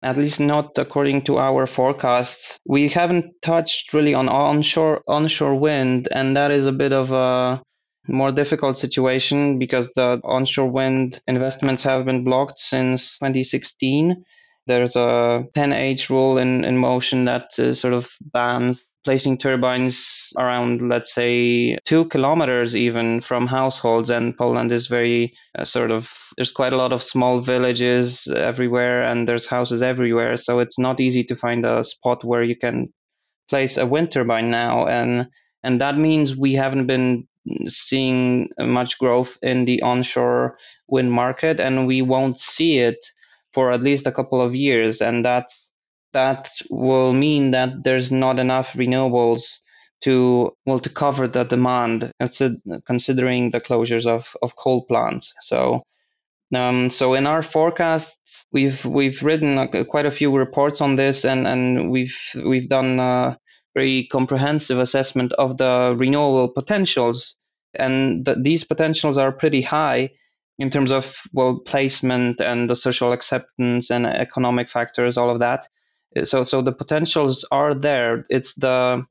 At 0.03 0.19
least 0.19 0.39
not 0.39 0.77
according 0.77 1.23
to 1.23 1.39
our 1.39 1.67
forecasts. 1.67 2.59
We 2.67 2.91
haven't 2.91 3.33
touched 3.41 3.95
really 3.95 4.13
on 4.13 4.29
onshore 4.29 5.03
onshore 5.09 5.55
wind, 5.55 6.09
and 6.11 6.37
that 6.37 6.51
is 6.51 6.67
a 6.67 6.73
bit 6.73 6.93
of 6.93 7.11
a 7.11 7.63
more 8.07 8.33
difficult 8.33 8.77
situation 8.77 9.59
because 9.59 9.89
the 9.97 10.21
onshore 10.25 10.71
wind 10.71 11.23
investments 11.27 11.83
have 11.85 12.05
been 12.05 12.23
blocked 12.23 12.59
since 12.59 13.17
2016. 13.19 14.25
There's 14.67 14.97
a 14.97 15.45
10H 15.57 16.11
rule 16.11 16.39
in, 16.39 16.65
in 16.65 16.77
motion 16.77 17.25
that 17.27 17.59
uh, 17.59 17.75
sort 17.75 17.95
of 17.95 18.11
bans 18.21 18.85
placing 19.05 19.39
turbines 19.39 20.33
around, 20.39 20.89
let's 20.89 21.15
say, 21.15 21.79
two 21.85 22.07
kilometers 22.07 22.75
even 22.75 23.21
from 23.21 23.47
households. 23.47 24.11
And 24.11 24.37
Poland 24.37 24.73
is 24.73 24.87
very 24.87 25.35
uh, 25.59 25.65
sort 25.65 25.91
of, 25.91 26.13
there's 26.37 26.51
quite 26.51 26.73
a 26.73 26.77
lot 26.77 26.93
of 26.93 27.03
small 27.03 27.41
villages 27.41 28.27
everywhere 28.35 29.03
and 29.05 29.29
there's 29.29 29.47
houses 29.47 29.83
everywhere. 29.83 30.37
So 30.37 30.59
it's 30.59 30.79
not 30.79 31.01
easy 31.01 31.23
to 31.25 31.37
find 31.37 31.65
a 31.67 31.85
spot 31.85 32.25
where 32.25 32.43
you 32.43 32.57
can 32.57 32.93
place 33.49 33.77
a 33.77 33.87
wind 33.87 34.11
turbine 34.11 34.51
now. 34.51 34.87
And, 34.87 35.29
and 35.63 35.81
that 35.81 35.99
means 35.99 36.37
we 36.37 36.55
haven't 36.55 36.87
been 36.87 37.29
seeing 37.67 38.49
much 38.59 38.99
growth 38.99 39.37
in 39.43 39.67
the 39.67 39.83
onshore 39.83 40.57
wind 40.89 41.13
market 41.13 41.61
and 41.61 41.87
we 41.87 42.01
won't 42.01 42.41
see 42.41 42.79
it 42.79 42.99
for 43.53 43.71
at 43.71 43.83
least 43.83 44.07
a 44.07 44.13
couple 44.13 44.41
of 44.41 44.55
years. 44.55 45.01
And 45.01 45.25
that's 45.25 45.64
that 46.15 46.51
will 46.71 47.13
mean 47.13 47.51
that 47.51 47.85
there's 47.85 48.11
not 48.11 48.39
enough 48.39 48.73
renewables 48.73 49.59
to 50.03 50.51
well 50.67 50.79
to 50.79 50.91
cover 50.91 51.29
the 51.29 51.45
demand 51.45 52.13
considering 52.87 53.51
the 53.51 53.61
closures 53.61 54.07
of, 54.07 54.37
of 54.43 54.57
coal 54.57 54.85
plants. 54.87 55.33
So 55.43 55.83
um, 56.55 56.91
so 56.91 57.15
in 57.15 57.27
our 57.27 57.43
forecasts 57.43 58.47
we've 58.53 58.85
we've 58.85 59.23
written 59.23 59.69
quite 59.87 60.07
a 60.07 60.11
few 60.11 60.35
reports 60.35 60.81
on 60.81 60.97
this 60.97 61.25
and, 61.25 61.47
and 61.47 61.91
we've 61.91 62.19
we've 62.35 62.69
done 62.69 63.01
a 63.01 63.39
very 63.75 64.07
comprehensive 64.13 64.79
assessment 64.79 65.33
of 65.33 65.59
the 65.59 65.95
renewable 65.99 66.49
potentials. 66.49 67.35
And 67.77 68.25
the, 68.25 68.37
these 68.41 68.63
potentials 68.63 69.19
are 69.19 69.33
pretty 69.33 69.63
high 69.63 70.11
in 70.59 70.71
terms 70.71 70.93
of 70.93 71.21
well 71.33 71.59
placement 71.59 72.41
and 72.41 72.71
the 72.71 72.77
social 72.77 73.13
acceptance 73.13 73.91
and 73.91 74.07
economic 74.07 74.69
factors 74.69 75.17
all 75.17 75.31
of 75.31 75.41
that 75.41 75.67
so 76.23 76.45
so 76.45 76.63
the 76.63 76.73
potentials 76.73 77.45
are 77.51 77.75
there. 77.75 78.27
It's 78.31 78.55
the 78.55 79.07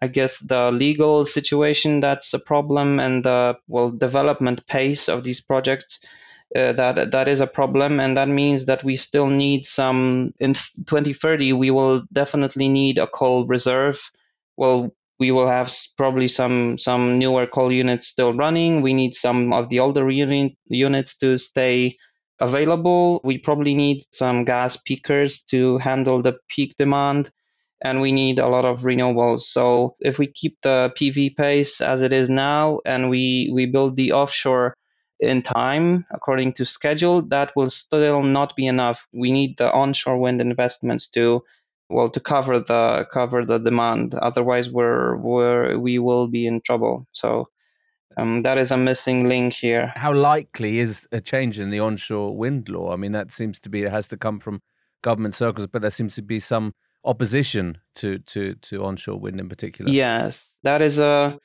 i 0.00 0.06
guess 0.06 0.38
the 0.40 0.70
legal 0.70 1.26
situation 1.26 1.98
that's 1.98 2.32
a 2.32 2.38
problem 2.38 3.00
and 3.00 3.24
the 3.24 3.56
well 3.66 3.90
development 3.90 4.64
pace 4.68 5.08
of 5.08 5.24
these 5.24 5.40
projects 5.40 5.98
uh, 6.56 6.72
that 6.72 7.10
that 7.10 7.28
is 7.28 7.40
a 7.40 7.46
problem. 7.46 8.00
And 8.00 8.16
that 8.16 8.28
means 8.28 8.64
that 8.66 8.82
we 8.82 8.96
still 8.96 9.26
need 9.26 9.66
some 9.66 10.32
in 10.40 10.54
2030 10.54 11.52
we 11.52 11.70
will 11.70 12.02
definitely 12.12 12.68
need 12.68 12.98
a 12.98 13.06
coal 13.06 13.46
reserve. 13.46 14.00
Well 14.56 14.94
we 15.18 15.30
will 15.32 15.48
have 15.48 15.74
probably 15.96 16.28
some 16.28 16.78
some 16.78 17.18
newer 17.18 17.46
coal 17.46 17.72
units 17.72 18.08
still 18.08 18.32
running. 18.32 18.82
We 18.82 18.94
need 18.94 19.14
some 19.14 19.52
of 19.52 19.68
the 19.68 19.80
older 19.80 20.08
unit, 20.10 20.52
units 20.68 21.16
to 21.18 21.38
stay 21.38 21.96
available. 22.40 23.20
We 23.24 23.38
probably 23.38 23.74
need 23.74 24.04
some 24.12 24.44
gas 24.44 24.76
peakers 24.76 25.42
to 25.50 25.78
handle 25.78 26.22
the 26.22 26.38
peak 26.48 26.74
demand, 26.78 27.30
and 27.82 28.00
we 28.00 28.12
need 28.12 28.38
a 28.38 28.48
lot 28.48 28.64
of 28.64 28.82
renewables. 28.82 29.42
So 29.42 29.96
if 30.00 30.18
we 30.18 30.26
keep 30.26 30.58
the 30.62 30.92
PV 30.98 31.36
pace 31.36 31.80
as 31.80 32.02
it 32.02 32.12
is 32.12 32.30
now 32.30 32.80
and 32.84 33.10
we, 33.10 33.50
we 33.52 33.66
build 33.66 33.96
the 33.96 34.12
offshore 34.12 34.76
in 35.20 35.42
time 35.42 36.06
according 36.12 36.52
to 36.54 36.64
schedule, 36.64 37.22
that 37.22 37.54
will 37.56 37.70
still 37.70 38.22
not 38.22 38.54
be 38.56 38.66
enough. 38.66 39.06
We 39.12 39.32
need 39.32 39.58
the 39.58 39.72
onshore 39.72 40.18
wind 40.18 40.40
investments 40.40 41.08
to 41.10 41.42
well 41.90 42.10
to 42.10 42.20
cover 42.20 42.60
the 42.60 43.06
cover 43.12 43.44
the 43.44 43.58
demand. 43.58 44.14
Otherwise, 44.14 44.70
we're, 44.70 45.16
we're 45.16 45.78
we 45.78 45.98
will 45.98 46.28
be 46.28 46.46
in 46.46 46.60
trouble. 46.60 47.06
So 47.12 47.48
um, 48.18 48.42
that 48.42 48.58
is 48.58 48.70
a 48.72 48.76
missing 48.76 49.28
link 49.28 49.54
here. 49.54 49.92
How 49.94 50.12
likely 50.12 50.80
is 50.80 51.06
a 51.12 51.20
change 51.20 51.60
in 51.60 51.70
the 51.70 51.78
onshore 51.78 52.36
wind 52.36 52.68
law? 52.68 52.92
I 52.92 52.96
mean, 52.96 53.12
that 53.12 53.32
seems 53.32 53.60
to 53.60 53.68
be 53.68 53.84
it 53.84 53.92
has 53.92 54.08
to 54.08 54.16
come 54.16 54.40
from 54.40 54.60
government 55.02 55.36
circles, 55.36 55.68
but 55.68 55.82
there 55.82 55.90
seems 55.90 56.16
to 56.16 56.22
be 56.22 56.40
some 56.40 56.74
opposition 57.04 57.78
to 57.94 58.18
to 58.18 58.54
to 58.54 58.84
onshore 58.84 59.20
wind 59.20 59.38
in 59.38 59.48
particular. 59.48 59.90
Yes, 59.90 60.44
that 60.64 60.82
is 60.82 60.98
a, 60.98 61.38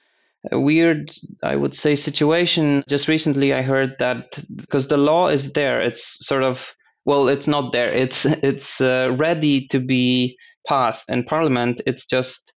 a 0.52 0.60
weird, 0.60 1.12
I 1.44 1.56
would 1.56 1.76
say, 1.76 1.96
situation. 1.96 2.84
Just 2.90 3.08
recently, 3.08 3.54
I 3.54 3.62
heard 3.62 3.96
that 4.00 4.44
because 4.56 4.88
the 4.88 4.98
law 4.98 5.28
is 5.28 5.52
there, 5.52 5.80
it's 5.80 6.26
sort 6.26 6.42
of 6.42 6.74
well, 7.06 7.28
it's 7.28 7.48
not 7.48 7.72
there. 7.72 7.94
It's 7.94 8.26
it's 8.26 8.82
uh, 8.82 9.16
ready 9.16 9.68
to 9.68 9.80
be 9.80 10.38
passed 10.68 11.06
in 11.08 11.24
Parliament. 11.24 11.82
It's 11.86 12.08
just, 12.08 12.52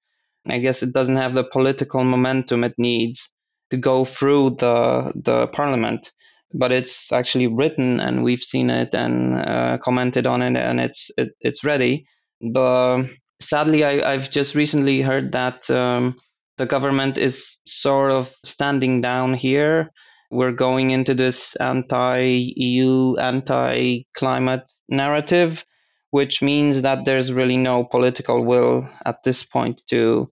I 0.49 0.59
guess, 0.59 0.83
it 0.83 0.95
doesn't 0.95 1.17
have 1.17 1.35
the 1.35 1.45
political 1.45 2.03
momentum 2.03 2.65
it 2.65 2.75
needs 2.79 3.31
to 3.71 3.77
go 3.77 4.05
through 4.05 4.51
the 4.59 5.13
the 5.15 5.47
parliament 5.49 6.13
but 6.55 6.73
it's 6.73 7.13
actually 7.13 7.47
written 7.47 8.01
and 8.01 8.23
we've 8.23 8.43
seen 8.43 8.71
it 8.71 8.95
and 8.95 9.37
uh, 9.37 9.79
commented 9.83 10.27
on 10.27 10.43
it 10.43 10.57
and 10.57 10.81
it's 10.81 11.11
it, 11.17 11.31
it's 11.41 11.65
ready. 11.65 12.07
But 12.41 13.05
sadly 13.41 13.85
I, 13.85 14.13
have 14.13 14.31
just 14.31 14.55
recently 14.55 15.03
heard 15.03 15.33
that 15.33 15.69
um, 15.71 16.17
the 16.57 16.67
government 16.67 17.19
is 17.19 17.59
sort 17.67 18.11
of 18.11 18.33
standing 18.45 19.01
down 19.01 19.35
here. 19.35 19.91
We're 20.31 20.53
going 20.53 20.91
into 20.91 21.15
this 21.15 21.55
anti-eu 21.57 23.17
anti-climate 23.17 24.65
narrative 24.89 25.65
which 26.13 26.41
means 26.41 26.83
that 26.83 27.05
there's 27.05 27.33
really 27.33 27.57
no 27.57 27.85
political 27.85 28.45
will 28.45 28.89
at 29.05 29.23
this 29.25 29.43
point 29.43 29.83
to 29.91 30.31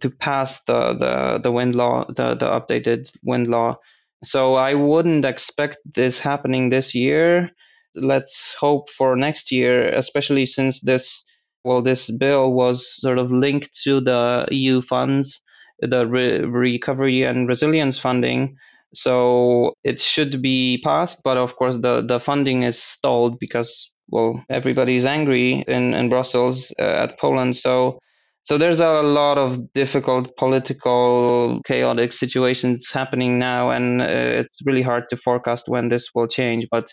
to 0.00 0.10
pass 0.10 0.62
the 0.64 0.94
the, 0.94 1.40
the 1.42 1.52
wind 1.52 1.74
law, 1.74 2.04
the, 2.08 2.34
the 2.34 2.46
updated 2.46 3.10
wind 3.22 3.48
law. 3.48 3.76
So 4.24 4.54
I 4.54 4.74
wouldn't 4.74 5.24
expect 5.24 5.78
this 5.94 6.18
happening 6.20 6.70
this 6.70 6.94
year. 6.94 7.50
Let's 7.94 8.54
hope 8.58 8.88
for 8.90 9.16
next 9.16 9.50
year, 9.50 9.88
especially 9.88 10.46
since 10.46 10.80
this 10.80 11.24
well 11.64 11.82
this 11.82 12.10
bill 12.10 12.52
was 12.52 13.00
sort 13.00 13.18
of 13.18 13.30
linked 13.30 13.70
to 13.84 14.00
the 14.00 14.46
EU 14.50 14.82
funds, 14.82 15.42
the 15.80 16.06
re- 16.06 16.40
recovery 16.40 17.24
and 17.24 17.48
resilience 17.48 17.98
funding. 17.98 18.56
So 18.94 19.74
it 19.84 20.00
should 20.00 20.42
be 20.42 20.80
passed, 20.84 21.22
but 21.24 21.36
of 21.36 21.56
course 21.56 21.78
the, 21.78 22.02
the 22.06 22.20
funding 22.20 22.62
is 22.62 22.80
stalled 22.82 23.38
because 23.38 23.90
well 24.08 24.44
everybody 24.50 24.96
is 24.96 25.04
angry 25.04 25.64
in, 25.66 25.94
in 25.94 26.08
Brussels 26.08 26.72
uh, 26.78 26.82
at 26.82 27.18
Poland. 27.18 27.56
So 27.56 27.98
so 28.44 28.58
there's 28.58 28.80
a 28.80 29.02
lot 29.02 29.38
of 29.38 29.72
difficult 29.72 30.36
political 30.36 31.60
chaotic 31.66 32.12
situations 32.12 32.88
happening 32.92 33.38
now, 33.38 33.70
and 33.70 34.02
uh, 34.02 34.06
it's 34.06 34.56
really 34.64 34.82
hard 34.82 35.04
to 35.10 35.16
forecast 35.16 35.68
when 35.68 35.88
this 35.88 36.08
will 36.14 36.26
change. 36.26 36.66
But 36.70 36.92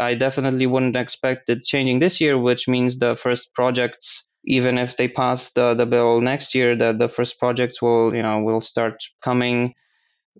I 0.00 0.14
definitely 0.14 0.66
wouldn't 0.66 0.96
expect 0.96 1.48
it 1.48 1.64
changing 1.64 1.98
this 1.98 2.20
year, 2.20 2.38
which 2.38 2.68
means 2.68 2.98
the 2.98 3.16
first 3.16 3.52
projects 3.54 4.24
even 4.44 4.78
if 4.78 4.96
they 4.96 5.08
pass 5.08 5.52
the, 5.52 5.74
the 5.74 5.84
bill 5.84 6.20
next 6.22 6.54
year, 6.54 6.74
that 6.76 6.98
the 6.98 7.08
first 7.08 7.38
projects 7.38 7.82
will 7.82 8.14
you 8.14 8.22
know 8.22 8.40
will 8.40 8.62
start 8.62 8.94
coming 9.22 9.74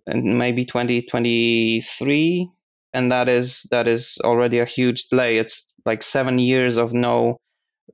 in 0.06 0.38
maybe 0.38 0.64
2023 0.64 2.48
and 2.94 3.12
that 3.12 3.28
is 3.28 3.66
that 3.70 3.86
is 3.88 4.16
already 4.24 4.58
a 4.58 4.64
huge 4.64 5.04
delay 5.10 5.38
it's 5.38 5.66
like 5.84 6.02
7 6.02 6.38
years 6.38 6.76
of 6.76 6.92
no 6.92 7.38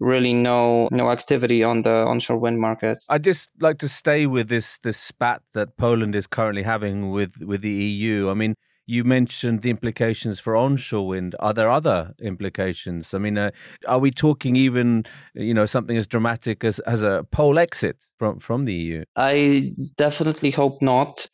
really 0.00 0.34
no 0.34 0.88
no 0.90 1.10
activity 1.10 1.62
on 1.62 1.82
the 1.82 1.90
onshore 1.90 2.38
wind 2.38 2.60
market 2.60 2.98
i'd 3.08 3.24
just 3.24 3.48
like 3.60 3.78
to 3.78 3.88
stay 3.88 4.26
with 4.26 4.48
this 4.48 4.78
this 4.78 4.96
spat 4.96 5.42
that 5.52 5.76
poland 5.76 6.14
is 6.14 6.26
currently 6.26 6.62
having 6.62 7.10
with 7.10 7.32
with 7.40 7.62
the 7.62 7.70
eu 7.70 8.30
i 8.30 8.34
mean 8.34 8.54
you 8.86 9.02
mentioned 9.02 9.62
the 9.62 9.70
implications 9.70 10.38
for 10.38 10.54
onshore 10.54 11.06
wind. 11.06 11.34
Are 11.40 11.54
there 11.54 11.70
other 11.70 12.14
implications? 12.20 13.14
I 13.14 13.18
mean, 13.18 13.38
uh, 13.38 13.50
are 13.88 13.98
we 13.98 14.10
talking 14.10 14.56
even, 14.56 15.04
you 15.32 15.54
know, 15.54 15.64
something 15.64 15.96
as 15.96 16.06
dramatic 16.06 16.64
as 16.64 16.80
as 16.80 17.02
a 17.02 17.26
Polexit 17.32 17.94
from 18.18 18.40
from 18.40 18.66
the 18.66 18.74
EU? 18.74 19.04
I 19.16 19.72
definitely 19.96 20.50
hope 20.50 20.82
not 20.82 21.26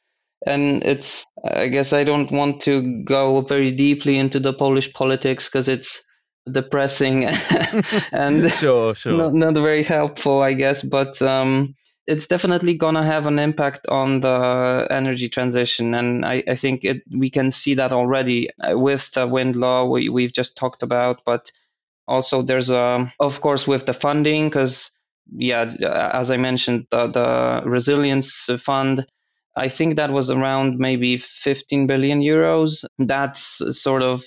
and 0.46 0.82
it's 0.84 1.24
i 1.44 1.66
guess 1.66 1.92
i 1.92 2.02
don't 2.02 2.32
want 2.32 2.60
to 2.62 3.02
go 3.04 3.42
very 3.42 3.70
deeply 3.70 4.16
into 4.16 4.40
the 4.40 4.52
polish 4.52 4.92
politics 4.94 5.44
because 5.44 5.68
it's 5.68 6.00
depressing 6.50 7.25
and 8.12 8.50
sure 8.52 8.94
sure 8.94 9.16
not, 9.16 9.35
not, 9.35 9.54
very 9.54 9.82
helpful 9.82 10.42
i 10.42 10.52
guess 10.52 10.82
but 10.82 11.20
um, 11.23 11.75
it's 12.06 12.26
definitely 12.26 12.75
gonna 12.75 13.04
have 13.04 13.26
an 13.26 13.38
impact 13.38 13.87
on 13.88 14.20
the 14.20 14.87
energy 14.90 15.28
transition 15.28 15.94
and 15.94 16.25
i, 16.25 16.42
I 16.49 16.56
think 16.56 16.85
it, 16.85 17.02
we 17.11 17.30
can 17.30 17.52
see 17.52 17.75
that 17.75 17.92
already 17.92 18.49
uh, 18.61 18.78
with 18.78 19.11
the 19.12 19.26
wind 19.26 19.56
law 19.56 19.85
we, 19.87 20.09
we've 20.09 20.32
just 20.32 20.56
talked 20.56 20.82
about 20.82 21.23
but 21.26 21.50
also 22.09 22.42
there's 22.42 22.70
a 22.70 23.12
of 23.20 23.40
course 23.40 23.66
with 23.66 23.87
the 23.87 23.92
funding 23.92 24.49
because 24.49 24.90
yeah 25.37 25.75
as 26.12 26.30
i 26.30 26.37
mentioned 26.37 26.87
the, 26.90 27.06
the 27.09 27.68
resilience 27.68 28.49
fund 28.59 29.06
I 29.56 29.68
think 29.68 29.97
that 29.97 30.12
was 30.12 30.30
around 30.30 30.78
maybe 30.78 31.16
15 31.16 31.87
billion 31.87 32.20
euros. 32.20 32.85
That's 32.99 33.61
sort 33.73 34.02
of 34.02 34.25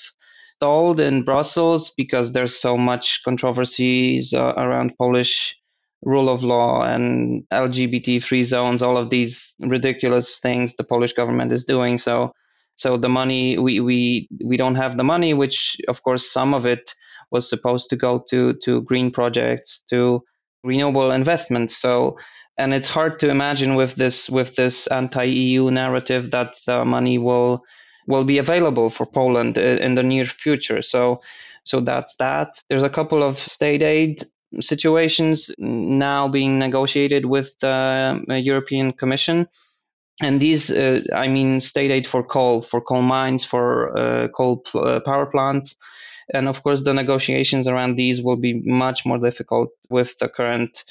in 0.99 1.23
Brussels 1.23 1.91
because 1.97 2.31
there's 2.31 2.59
so 2.59 2.77
much 2.77 3.21
controversies 3.23 4.33
uh, 4.33 4.53
around 4.57 4.93
Polish 4.97 5.55
rule 6.05 6.29
of 6.29 6.43
law 6.43 6.83
and 6.83 7.43
LGBT 7.51 8.21
free 8.21 8.43
zones, 8.43 8.81
all 8.81 8.97
of 8.97 9.09
these 9.09 9.53
ridiculous 9.59 10.39
things 10.39 10.75
the 10.75 10.83
Polish 10.83 11.13
government 11.13 11.51
is 11.51 11.63
doing. 11.63 11.97
So, 11.97 12.33
so 12.75 12.97
the 12.97 13.09
money 13.09 13.57
we 13.57 13.79
we 13.79 14.27
we 14.45 14.57
don't 14.57 14.75
have 14.75 14.97
the 14.97 15.03
money, 15.03 15.33
which 15.33 15.77
of 15.87 16.01
course 16.03 16.31
some 16.31 16.53
of 16.53 16.65
it 16.65 16.93
was 17.31 17.49
supposed 17.49 17.89
to 17.89 17.95
go 17.95 18.23
to 18.29 18.53
to 18.63 18.81
green 18.81 19.11
projects, 19.11 19.83
to 19.89 20.23
renewable 20.63 21.11
investments. 21.11 21.77
So 21.77 22.17
and 22.57 22.73
it's 22.73 22.89
hard 22.89 23.19
to 23.19 23.29
imagine 23.29 23.75
with 23.75 23.95
this 23.95 24.29
with 24.29 24.55
this 24.55 24.87
anti-EU 24.87 25.71
narrative 25.71 26.31
that 26.31 26.55
the 26.65 26.85
money 26.85 27.17
will 27.17 27.63
will 28.07 28.23
be 28.23 28.37
available 28.37 28.89
for 28.89 29.05
Poland 29.05 29.57
in 29.57 29.95
the 29.95 30.03
near 30.03 30.25
future. 30.25 30.81
So 30.81 31.21
so 31.63 31.79
that's 31.79 32.15
that. 32.17 32.61
There's 32.69 32.83
a 32.83 32.89
couple 32.89 33.23
of 33.23 33.37
state 33.37 33.81
aid 33.83 34.23
situations 34.61 35.49
now 35.57 36.27
being 36.27 36.59
negotiated 36.59 37.25
with 37.25 37.57
the 37.59 38.21
European 38.27 38.91
Commission. 38.91 39.47
And 40.21 40.39
these, 40.39 40.69
uh, 40.69 41.01
I 41.15 41.27
mean, 41.27 41.59
state 41.59 41.89
aid 41.89 42.07
for 42.07 42.23
coal, 42.23 42.61
for 42.61 42.81
coal 42.81 43.01
mines, 43.01 43.43
for 43.43 43.97
uh, 43.97 44.27
coal 44.27 44.57
pl- 44.57 44.85
uh, 44.85 44.99
power 44.99 45.25
plants. 45.25 45.75
And 46.33 46.47
of 46.47 46.61
course, 46.63 46.83
the 46.83 46.93
negotiations 46.93 47.67
around 47.67 47.95
these 47.95 48.21
will 48.21 48.37
be 48.37 48.61
much 48.63 49.05
more 49.05 49.17
difficult 49.17 49.69
with 49.89 50.17
the 50.19 50.29
current 50.29 50.83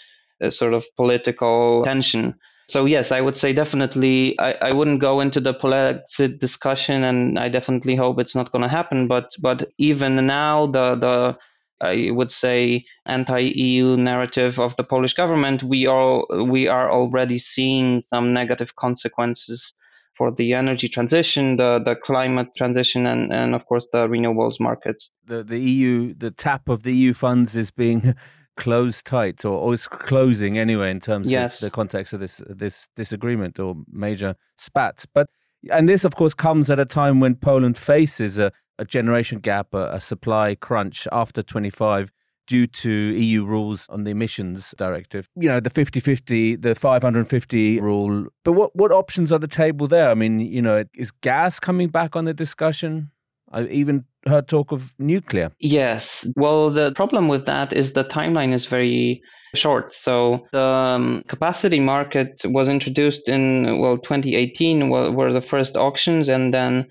sort 0.51 0.75
of 0.75 0.85
political 0.97 1.85
tension. 1.85 2.35
So 2.73 2.87
yes, 2.87 3.13
I 3.13 3.21
would 3.21 3.37
say 3.37 3.53
definitely. 3.53 4.39
I, 4.39 4.53
I 4.69 4.73
wouldn't 4.73 5.01
go 5.01 5.21
into 5.21 5.41
the 5.41 5.53
political 5.53 6.39
discussion, 6.39 7.05
and 7.05 7.39
I 7.39 7.51
definitely 7.51 7.97
hope 7.97 8.19
it's 8.19 8.35
not 8.35 8.51
going 8.51 8.63
to 8.63 8.69
happen. 8.69 9.09
But 9.09 9.31
but 9.43 9.69
even 9.77 10.27
now, 10.27 10.65
the 10.69 10.95
the 10.95 11.37
I 11.83 12.11
would 12.13 12.33
say 12.33 12.87
anti-EU 13.05 13.99
narrative 13.99 14.59
of 14.59 14.75
the 14.77 14.85
Polish 14.85 15.13
government, 15.13 15.63
we 15.63 15.87
are 15.87 16.25
we 16.45 16.67
are 16.67 16.91
already 16.91 17.39
seeing 17.39 18.01
some 18.01 18.33
negative 18.33 18.75
consequences 18.77 19.75
for 20.17 20.31
the 20.31 20.55
energy 20.55 20.89
transition, 20.89 21.59
the 21.59 21.79
the 21.85 21.95
climate 21.95 22.49
transition, 22.57 23.05
and 23.05 23.31
and 23.35 23.55
of 23.55 23.67
course 23.67 23.87
the 23.93 24.09
renewables 24.09 24.59
markets. 24.59 25.11
The 25.27 25.45
the 25.45 25.59
EU, 25.59 26.15
the 26.15 26.31
tap 26.31 26.71
of 26.71 26.85
the 26.85 26.97
EU 26.97 27.13
funds 27.13 27.55
is 27.55 27.71
being 27.71 28.15
closed 28.57 29.07
tight 29.07 29.45
or, 29.45 29.53
or 29.53 29.75
it's 29.75 29.89
closing 29.89 30.59
anyway 30.59 30.91
in 30.91 31.01
terms 31.01 31.31
yes. 31.31 31.55
of 31.55 31.61
the 31.61 31.71
context 31.71 32.13
of 32.13 32.21
this 32.21 32.43
this 32.49 32.89
disagreement 32.97 33.59
or 33.59 33.77
major 33.91 34.35
spats. 34.57 35.07
But 35.07 35.29
and 35.71 35.89
this 35.89 36.05
of 36.05 36.17
course 36.17 36.35
comes 36.35 36.71
at 36.71 36.79
a 36.79 36.85
time 36.85 37.21
when 37.21 37.37
Poland 37.37 37.79
faces 37.79 38.39
a, 38.39 38.53
a 38.79 38.85
generation 38.85 39.39
gap, 39.39 39.75
a, 39.75 39.93
a 39.93 40.01
supply 40.01 40.55
crunch 40.55 41.07
after 41.13 41.43
25 41.43 42.11
due 42.47 42.67
to 42.67 42.91
EU 42.91 43.45
rules 43.45 43.87
on 43.89 44.05
the 44.05 44.11
emissions 44.11 44.75
directive. 44.77 45.29
You 45.37 45.49
know, 45.49 45.61
the 45.61 45.71
50-50, 45.71 46.61
the 46.61 46.75
550 46.75 47.81
rule. 47.81 48.27
But 48.45 48.53
what 48.53 48.75
what 48.75 48.91
options 48.91 49.33
are 49.33 49.39
the 49.39 49.47
table 49.47 49.87
there? 49.87 50.11
I 50.11 50.15
mean, 50.15 50.41
you 50.41 50.61
know, 50.61 50.85
is 50.95 51.11
gas 51.11 51.61
coming 51.61 51.89
back 51.89 52.17
on 52.17 52.25
the 52.25 52.35
discussion? 52.35 53.12
I 53.53 53.65
even 53.67 54.05
heard 54.27 54.49
talk 54.49 54.73
of 54.73 54.93
nuclear. 54.99 55.53
Yes. 55.59 56.27
Well, 56.37 56.71
the 56.71 56.93
problem 56.93 57.29
with 57.29 57.47
that 57.47 57.73
is 57.73 57.93
the 57.93 58.05
timeline 58.05 58.53
is 58.53 58.67
very 58.67 59.23
short. 59.55 59.95
So 59.95 60.47
the 60.53 60.63
um, 60.63 61.25
capacity 61.29 61.81
market 61.81 62.41
was 62.45 62.69
introduced 62.69 63.29
in 63.29 63.79
well 63.79 63.99
2018 63.99 64.89
were, 64.89 65.11
were 65.11 65.33
the 65.33 65.43
first 65.43 65.77
auctions, 65.77 66.29
and 66.29 66.55
then 66.55 66.89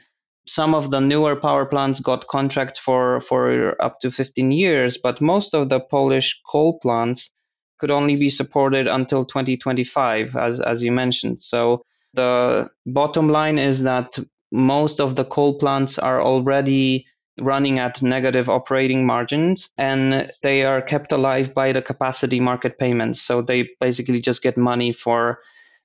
some 0.47 0.76
of 0.76 0.91
the 0.91 1.00
newer 1.00 1.36
power 1.36 1.65
plants 1.65 2.00
got 2.00 2.28
contracts 2.28 2.80
for 2.80 3.21
for 3.21 3.82
up 3.82 4.00
to 4.02 4.12
15 4.12 4.52
years, 4.52 4.97
but 4.97 5.21
most 5.21 5.54
of 5.54 5.69
the 5.69 5.80
Polish 5.80 6.39
coal 6.52 6.80
plants 6.80 7.32
could 7.80 7.91
only 7.91 8.15
be 8.15 8.30
supported 8.30 8.88
until 8.88 9.26
2025, 9.26 10.36
as 10.38 10.60
as 10.60 10.84
you 10.84 10.91
mentioned. 10.91 11.41
So 11.41 11.84
the 12.13 12.69
bottom 12.86 13.30
line 13.30 13.58
is 13.58 13.84
that 13.84 14.19
most 14.51 14.99
of 14.99 15.15
the 15.15 15.25
coal 15.25 15.57
plants 15.57 15.97
are 15.97 16.21
already 16.21 17.05
running 17.39 17.79
at 17.79 18.01
negative 18.01 18.49
operating 18.49 19.05
margins 19.05 19.69
and 19.77 20.31
they 20.43 20.63
are 20.63 20.81
kept 20.81 21.11
alive 21.11 21.53
by 21.53 21.71
the 21.71 21.81
capacity 21.81 22.39
market 22.39 22.77
payments. 22.77 23.21
So 23.21 23.41
they 23.41 23.69
basically 23.79 24.19
just 24.19 24.41
get 24.43 24.57
money 24.57 24.91
for 24.91 25.39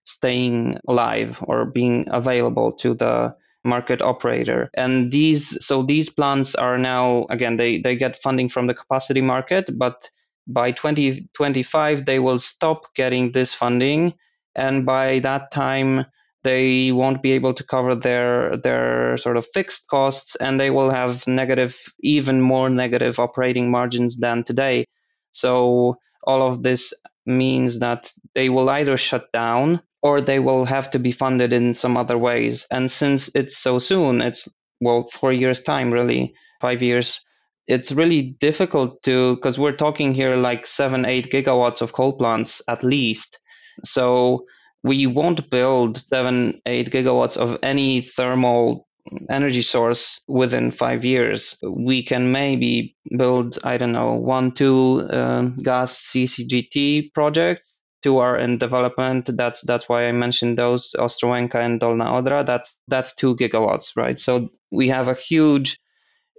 staying 0.04 0.78
alive 0.88 1.42
or 1.46 1.64
being 1.64 2.06
available 2.10 2.72
to 2.72 2.94
the 2.94 3.34
market 3.64 4.00
operator. 4.00 4.70
And 4.74 5.10
these 5.10 5.56
so 5.64 5.82
these 5.82 6.08
plants 6.08 6.54
are 6.54 6.78
now 6.78 7.26
again 7.30 7.56
they, 7.56 7.80
they 7.80 7.96
get 7.96 8.22
funding 8.22 8.48
from 8.48 8.66
the 8.66 8.74
capacity 8.74 9.20
market, 9.20 9.76
but 9.76 10.08
by 10.46 10.70
2025 10.70 12.06
they 12.06 12.18
will 12.20 12.38
stop 12.38 12.94
getting 12.94 13.32
this 13.32 13.52
funding 13.52 14.14
and 14.54 14.86
by 14.86 15.18
that 15.20 15.50
time 15.50 16.06
they 16.46 16.92
won't 16.92 17.22
be 17.22 17.32
able 17.32 17.52
to 17.52 17.64
cover 17.74 17.94
their 17.96 18.56
their 18.66 19.16
sort 19.18 19.36
of 19.36 19.46
fixed 19.52 19.88
costs 19.88 20.36
and 20.36 20.60
they 20.60 20.70
will 20.70 20.90
have 20.90 21.26
negative 21.26 21.74
even 22.00 22.40
more 22.40 22.70
negative 22.70 23.18
operating 23.18 23.70
margins 23.70 24.16
than 24.24 24.44
today 24.44 24.86
so 25.32 25.96
all 26.22 26.46
of 26.46 26.62
this 26.62 26.92
means 27.26 27.80
that 27.80 28.12
they 28.36 28.48
will 28.48 28.70
either 28.70 28.96
shut 28.96 29.24
down 29.32 29.82
or 30.02 30.20
they 30.20 30.38
will 30.38 30.64
have 30.64 30.88
to 30.90 31.00
be 31.00 31.10
funded 31.22 31.52
in 31.52 31.74
some 31.74 31.96
other 31.96 32.18
ways 32.28 32.66
and 32.70 32.90
since 32.90 33.28
it's 33.34 33.58
so 33.58 33.78
soon 33.80 34.20
it's 34.20 34.48
well 34.80 35.02
4 35.20 35.32
years 35.32 35.60
time 35.62 35.90
really 35.92 36.32
5 36.60 36.82
years 36.82 37.20
it's 37.66 37.90
really 37.90 38.36
difficult 38.40 39.02
to 39.02 39.34
because 39.36 39.58
we're 39.58 39.76
talking 39.76 40.14
here 40.14 40.36
like 40.36 40.66
seven, 40.66 41.04
eight 41.04 41.32
gigawatts 41.32 41.82
of 41.82 41.92
coal 41.92 42.16
plants 42.16 42.62
at 42.68 42.84
least. 42.84 43.38
So 43.84 44.46
we 44.86 45.06
won't 45.06 45.50
build 45.50 45.98
seven, 46.06 46.60
eight 46.64 46.90
gigawatts 46.90 47.36
of 47.36 47.58
any 47.62 48.00
thermal 48.02 48.86
energy 49.28 49.62
source 49.62 50.20
within 50.28 50.70
five 50.70 51.04
years. 51.04 51.56
We 51.62 52.02
can 52.02 52.30
maybe 52.30 52.96
build, 53.16 53.58
I 53.64 53.78
don't 53.78 53.92
know, 53.92 54.14
one, 54.14 54.52
two 54.52 55.08
uh, 55.10 55.42
gas 55.62 56.10
CCGT 56.12 57.12
projects. 57.14 57.74
Two 58.02 58.18
are 58.18 58.38
in 58.38 58.58
development. 58.58 59.28
That's 59.36 59.60
that's 59.62 59.88
why 59.88 60.06
I 60.06 60.12
mentioned 60.12 60.56
those 60.58 60.94
Ostrołęka 60.96 61.56
and 61.56 61.80
Dolna 61.80 62.06
Odra. 62.06 62.46
That's 62.46 62.76
that's 62.86 63.14
two 63.14 63.34
gigawatts, 63.36 63.96
right? 63.96 64.20
So 64.20 64.50
we 64.70 64.88
have 64.88 65.08
a 65.08 65.14
huge 65.14 65.80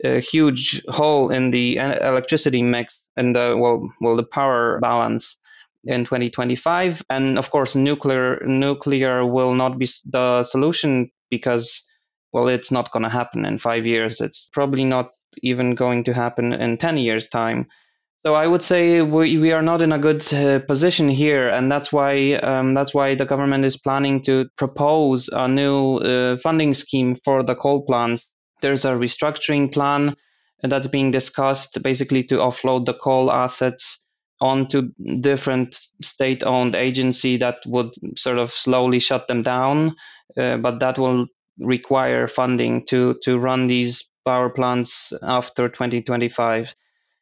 a 0.05 0.21
huge 0.21 0.81
hole 0.87 1.29
in 1.31 1.51
the 1.51 1.77
electricity 1.77 2.61
mix 2.61 3.03
and 3.17 3.35
the 3.35 3.57
well 3.59 3.89
well 3.99 4.15
the 4.15 4.23
power 4.23 4.79
balance 4.79 5.37
in 5.87 6.05
2025 6.05 7.01
and 7.09 7.37
of 7.37 7.49
course 7.49 7.75
nuclear 7.75 8.39
nuclear 8.45 9.25
will 9.25 9.53
not 9.53 9.77
be 9.77 9.89
the 10.05 10.43
solution 10.43 11.09
because 11.29 11.83
well 12.33 12.47
it's 12.47 12.71
not 12.71 12.91
going 12.91 13.03
to 13.03 13.09
happen 13.09 13.45
in 13.45 13.57
5 13.59 13.85
years. 13.85 14.21
It's 14.21 14.49
probably 14.53 14.85
not 14.85 15.11
even 15.41 15.75
going 15.75 16.03
to 16.05 16.13
happen 16.13 16.53
in 16.53 16.77
10 16.77 16.97
years 16.97 17.27
time. 17.29 17.67
So 18.25 18.33
I 18.33 18.47
would 18.47 18.63
say 18.63 19.01
we, 19.01 19.37
we 19.37 19.51
are 19.51 19.61
not 19.61 19.81
in 19.81 19.93
a 19.93 19.99
good 19.99 20.33
uh, 20.33 20.59
position 20.59 21.07
here, 21.07 21.47
and 21.47 21.71
that's 21.71 21.93
why 21.93 22.33
um, 22.33 22.73
that's 22.73 22.93
why 22.93 23.15
the 23.15 23.25
government 23.25 23.63
is 23.63 23.77
planning 23.77 24.21
to 24.23 24.49
propose 24.57 25.29
a 25.31 25.47
new 25.47 25.97
uh, 25.97 26.37
funding 26.37 26.73
scheme 26.73 27.15
for 27.15 27.43
the 27.43 27.55
coal 27.55 27.85
plants 27.85 28.27
there's 28.61 28.85
a 28.85 28.89
restructuring 28.89 29.71
plan 29.71 30.15
that's 30.63 30.87
being 30.87 31.11
discussed 31.11 31.81
basically 31.83 32.23
to 32.23 32.35
offload 32.35 32.85
the 32.85 32.93
coal 32.93 33.31
assets 33.31 34.01
onto 34.39 34.89
different 35.21 35.79
state-owned 36.01 36.75
agency 36.75 37.37
that 37.37 37.57
would 37.65 37.89
sort 38.15 38.37
of 38.37 38.51
slowly 38.51 38.99
shut 38.99 39.27
them 39.27 39.41
down 39.41 39.95
uh, 40.37 40.57
but 40.57 40.79
that 40.79 40.97
will 40.97 41.25
require 41.59 42.27
funding 42.27 42.85
to 42.85 43.15
to 43.23 43.39
run 43.39 43.67
these 43.67 44.03
power 44.25 44.49
plants 44.49 45.11
after 45.23 45.67
2025 45.67 46.75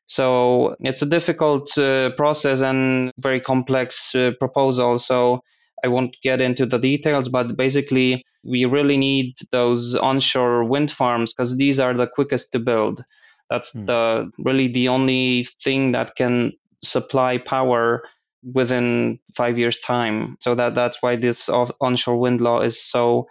so 0.08 0.76
it's 0.82 1.02
a 1.02 1.06
difficult 1.06 1.76
uh, 1.78 2.10
process 2.18 2.62
and 2.62 3.12
very 3.20 3.40
complex 3.40 4.14
uh, 4.14 4.32
proposal 4.40 5.00
so 5.00 5.40
i 5.84 5.88
won't 5.88 6.16
get 6.22 6.42
into 6.42 6.66
the 6.66 6.80
details 6.80 7.30
but 7.30 7.56
basically 7.56 8.22
we 8.46 8.64
really 8.66 8.96
need 8.96 9.36
those 9.52 9.96
onshore 9.96 10.64
wind 10.64 10.92
farms 10.92 11.34
because 11.34 11.58
these 11.58 11.80
are 11.80 11.94
the 11.94 12.08
quickest 12.08 12.52
to 12.52 12.60
build. 12.60 13.04
That's 13.50 13.74
mm. 13.74 13.88
the 13.88 14.32
really 14.38 14.68
the 14.68 14.88
only 14.88 15.48
thing 15.64 15.92
that 15.94 16.16
can 16.16 16.54
supply 16.86 17.38
power 17.38 18.04
within 18.54 19.20
five 19.36 19.58
years' 19.58 19.80
time. 19.80 20.38
So 20.40 20.56
that 20.56 20.76
that's 20.76 20.98
why 21.02 21.16
this 21.16 21.50
onshore 21.50 22.18
wind 22.18 22.42
law 22.42 22.62
is 22.62 22.82
so 22.82 23.28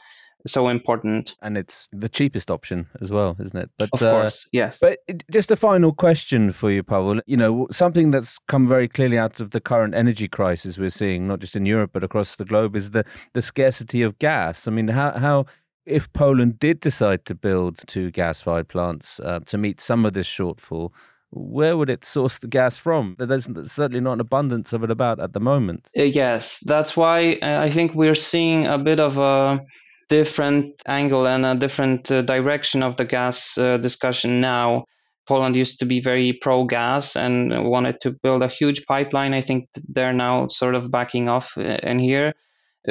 so 0.46 0.68
important. 0.68 1.34
And 1.40 1.56
it's 1.56 1.88
the 1.92 2.08
cheapest 2.08 2.50
option 2.50 2.86
as 3.00 3.10
well, 3.10 3.36
isn't 3.40 3.56
it? 3.56 3.70
But 3.78 3.88
of 3.92 4.00
course, 4.00 4.44
uh, 4.44 4.48
yes. 4.52 4.78
But 4.80 4.98
just 5.30 5.50
a 5.50 5.56
final 5.56 5.92
question 5.92 6.52
for 6.52 6.70
you, 6.70 6.82
Pavel. 6.82 7.20
You 7.26 7.36
know, 7.36 7.66
something 7.70 8.10
that's 8.10 8.38
come 8.48 8.68
very 8.68 8.88
clearly 8.88 9.18
out 9.18 9.40
of 9.40 9.52
the 9.52 9.60
current 9.60 9.94
energy 9.94 10.28
crisis 10.28 10.76
we're 10.76 10.90
seeing, 10.90 11.26
not 11.26 11.40
just 11.40 11.56
in 11.56 11.64
Europe 11.66 11.90
but 11.94 12.04
across 12.04 12.36
the 12.36 12.44
globe, 12.44 12.76
is 12.76 12.90
the 12.90 13.04
the 13.32 13.42
scarcity 13.42 14.02
of 14.02 14.18
gas. 14.18 14.68
I 14.68 14.70
mean, 14.70 14.88
how 14.88 15.12
how 15.12 15.46
if 15.86 16.12
Poland 16.12 16.58
did 16.58 16.80
decide 16.80 17.24
to 17.26 17.34
build 17.34 17.80
two 17.86 18.10
gas-fired 18.10 18.68
plants 18.68 19.20
uh, 19.20 19.40
to 19.46 19.58
meet 19.58 19.80
some 19.80 20.06
of 20.06 20.14
this 20.14 20.26
shortfall, 20.26 20.90
where 21.34 21.76
would 21.76 21.90
it 21.90 22.04
source 22.04 22.38
the 22.38 22.46
gas 22.46 22.78
from? 22.78 23.16
There's 23.18 23.46
certainly 23.72 24.00
not 24.00 24.14
an 24.14 24.20
abundance 24.20 24.72
of 24.72 24.84
it 24.84 24.90
about 24.90 25.20
at 25.20 25.32
the 25.32 25.40
moment. 25.40 25.88
Uh, 25.98 26.04
yes, 26.04 26.58
that's 26.64 26.96
why 26.96 27.38
uh, 27.42 27.60
I 27.60 27.70
think 27.70 27.94
we're 27.94 28.14
seeing 28.14 28.66
a 28.66 28.78
bit 28.78 29.00
of 29.00 29.18
a 29.18 29.60
different 30.08 30.82
angle 30.86 31.26
and 31.26 31.44
a 31.44 31.54
different 31.54 32.10
uh, 32.10 32.22
direction 32.22 32.82
of 32.82 32.96
the 32.96 33.04
gas 33.04 33.54
discussion 33.54 34.40
now. 34.40 34.84
Poland 35.26 35.56
used 35.56 35.78
to 35.78 35.86
be 35.86 36.00
very 36.00 36.34
pro 36.34 36.64
gas 36.64 37.16
and 37.16 37.64
wanted 37.70 38.00
to 38.02 38.10
build 38.22 38.42
a 38.42 38.48
huge 38.48 38.84
pipeline. 38.86 39.32
I 39.32 39.40
think 39.40 39.68
they're 39.88 40.12
now 40.12 40.48
sort 40.48 40.74
of 40.74 40.90
backing 40.90 41.30
off 41.30 41.56
in 41.56 41.98
here 41.98 42.34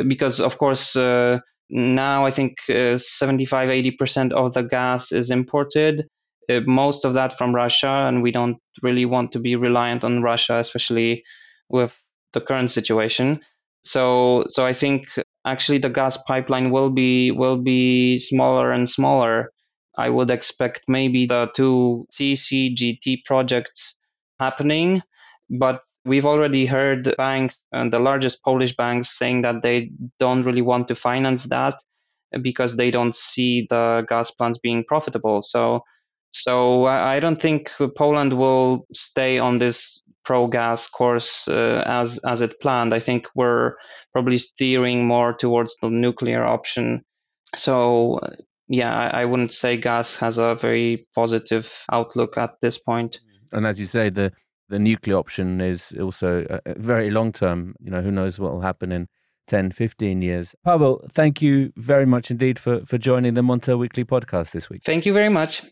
because, 0.07 0.39
of 0.39 0.57
course, 0.57 0.95
uh, 0.95 1.39
now 1.69 2.25
I 2.25 2.31
think 2.31 2.57
uh, 2.69 2.97
75 2.97 3.69
80% 3.69 4.31
of 4.33 4.53
the 4.53 4.63
gas 4.63 5.11
is 5.11 5.29
imported, 5.29 6.07
Uh, 6.49 6.59
most 6.65 7.05
of 7.05 7.13
that 7.13 7.37
from 7.37 7.55
Russia, 7.55 8.05
and 8.07 8.21
we 8.21 8.31
don't 8.31 8.57
really 8.81 9.05
want 9.05 9.31
to 9.31 9.39
be 9.39 9.55
reliant 9.55 10.03
on 10.03 10.21
Russia, 10.21 10.59
especially 10.59 11.23
with 11.69 11.97
the 12.33 12.41
current 12.41 12.71
situation. 12.71 13.39
So, 13.85 14.45
so 14.49 14.65
I 14.65 14.73
think 14.73 15.07
actually 15.45 15.77
the 15.77 15.89
gas 15.89 16.17
pipeline 16.27 16.71
will 16.71 16.89
be 16.89 17.31
will 17.31 17.57
be 17.57 18.19
smaller 18.19 18.71
and 18.71 18.89
smaller. 18.89 19.51
I 19.97 20.09
would 20.09 20.31
expect 20.31 20.83
maybe 20.87 21.25
the 21.25 21.49
two 21.55 22.07
CCGT 22.13 23.25
projects 23.25 23.95
happening, 24.39 25.01
but 25.49 25.81
we've 26.05 26.25
already 26.25 26.65
heard 26.65 27.13
banks 27.17 27.57
and 27.71 27.91
the 27.93 27.99
largest 27.99 28.43
Polish 28.43 28.75
banks 28.75 29.17
saying 29.17 29.43
that 29.43 29.61
they 29.61 29.91
don't 30.19 30.43
really 30.43 30.61
want 30.61 30.87
to 30.89 30.95
finance 30.95 31.45
that 31.45 31.75
because 32.41 32.75
they 32.75 32.89
don't 32.91 33.15
see 33.15 33.67
the 33.69 34.05
gas 34.09 34.31
plants 34.31 34.59
being 34.63 34.83
profitable. 34.85 35.43
So 35.45 35.83
so 36.33 36.85
I 36.85 37.19
don't 37.19 37.41
think 37.41 37.71
Poland 37.95 38.33
will 38.33 38.87
stay 38.93 39.37
on 39.37 39.59
this 39.59 40.01
pro 40.25 40.47
gas 40.47 40.87
course 40.89 41.47
uh, 41.47 41.83
as 41.85 42.19
as 42.25 42.41
it 42.41 42.59
planned. 42.59 42.93
I 42.93 42.99
think 42.99 43.27
we're 43.35 43.73
probably 44.13 44.39
steering 44.39 45.05
more 45.05 45.33
towards 45.33 45.75
the 45.81 45.89
nuclear 45.89 46.43
option. 46.43 47.03
So 47.55 48.19
uh, 48.23 48.31
yeah, 48.67 48.95
I, 48.95 49.21
I 49.21 49.25
wouldn't 49.25 49.53
say 49.53 49.77
gas 49.77 50.15
has 50.15 50.37
a 50.37 50.55
very 50.55 51.07
positive 51.13 51.71
outlook 51.91 52.37
at 52.37 52.55
this 52.61 52.77
point. 52.77 53.19
Mm-hmm. 53.19 53.57
And 53.57 53.67
as 53.67 53.79
you 53.79 53.85
say, 53.85 54.09
the 54.09 54.31
the 54.69 54.79
nuclear 54.79 55.17
option 55.17 55.61
is 55.61 55.93
also 56.01 56.45
a 56.65 56.73
very 56.79 57.11
long 57.11 57.31
term. 57.31 57.75
You 57.79 57.91
know, 57.91 58.01
who 58.01 58.11
knows 58.11 58.39
what 58.39 58.53
will 58.53 58.61
happen 58.61 58.91
in 58.91 59.07
10, 59.47 59.71
15 59.71 60.21
years. 60.21 60.55
Pavel, 60.63 61.05
thank 61.11 61.41
you 61.41 61.71
very 61.75 62.05
much 62.05 62.31
indeed 62.31 62.57
for, 62.57 62.85
for 62.85 62.97
joining 62.97 63.33
the 63.33 63.41
Montel 63.41 63.77
Weekly 63.77 64.05
podcast 64.05 64.51
this 64.51 64.69
week. 64.69 64.81
Thank 64.85 65.05
you 65.05 65.13
very 65.13 65.29
much. 65.29 65.63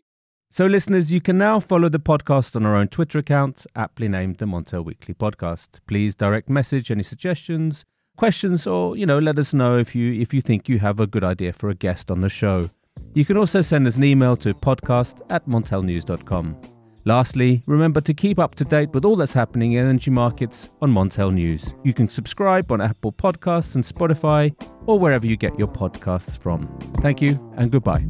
So, 0.53 0.65
listeners, 0.65 1.13
you 1.13 1.21
can 1.21 1.37
now 1.37 1.61
follow 1.61 1.87
the 1.87 1.97
podcast 1.97 2.57
on 2.57 2.65
our 2.65 2.75
own 2.75 2.89
Twitter 2.89 3.19
account, 3.19 3.65
aptly 3.73 4.09
named 4.09 4.35
the 4.35 4.45
Montel 4.45 4.83
Weekly 4.83 5.13
Podcast. 5.13 5.79
Please 5.87 6.13
direct 6.13 6.49
message 6.49 6.91
any 6.91 7.03
suggestions, 7.03 7.85
questions, 8.17 8.67
or 8.67 8.97
you 8.97 9.05
know, 9.05 9.17
let 9.17 9.39
us 9.39 9.53
know 9.53 9.77
if 9.77 9.95
you 9.95 10.11
if 10.11 10.33
you 10.33 10.41
think 10.41 10.67
you 10.67 10.77
have 10.77 10.99
a 10.99 11.07
good 11.07 11.23
idea 11.23 11.53
for 11.53 11.69
a 11.69 11.73
guest 11.73 12.11
on 12.11 12.19
the 12.19 12.27
show. 12.27 12.69
You 13.13 13.23
can 13.23 13.37
also 13.37 13.61
send 13.61 13.87
us 13.87 13.95
an 13.95 14.03
email 14.03 14.35
to 14.37 14.53
podcast 14.53 15.21
at 15.29 15.47
montelnews.com. 15.47 16.57
Lastly, 17.05 17.63
remember 17.65 18.01
to 18.01 18.13
keep 18.13 18.37
up 18.37 18.55
to 18.55 18.65
date 18.65 18.89
with 18.89 19.05
all 19.05 19.15
that's 19.15 19.31
happening 19.31 19.71
in 19.73 19.85
energy 19.87 20.11
markets 20.11 20.69
on 20.81 20.91
Montel 20.91 21.33
News. 21.33 21.73
You 21.85 21.93
can 21.93 22.09
subscribe 22.09 22.69
on 22.73 22.81
Apple 22.81 23.13
Podcasts 23.13 23.75
and 23.75 23.85
Spotify 23.85 24.53
or 24.85 24.99
wherever 24.99 25.25
you 25.25 25.37
get 25.37 25.57
your 25.57 25.69
podcasts 25.69 26.37
from. 26.37 26.67
Thank 26.97 27.21
you 27.21 27.39
and 27.55 27.71
goodbye. 27.71 28.05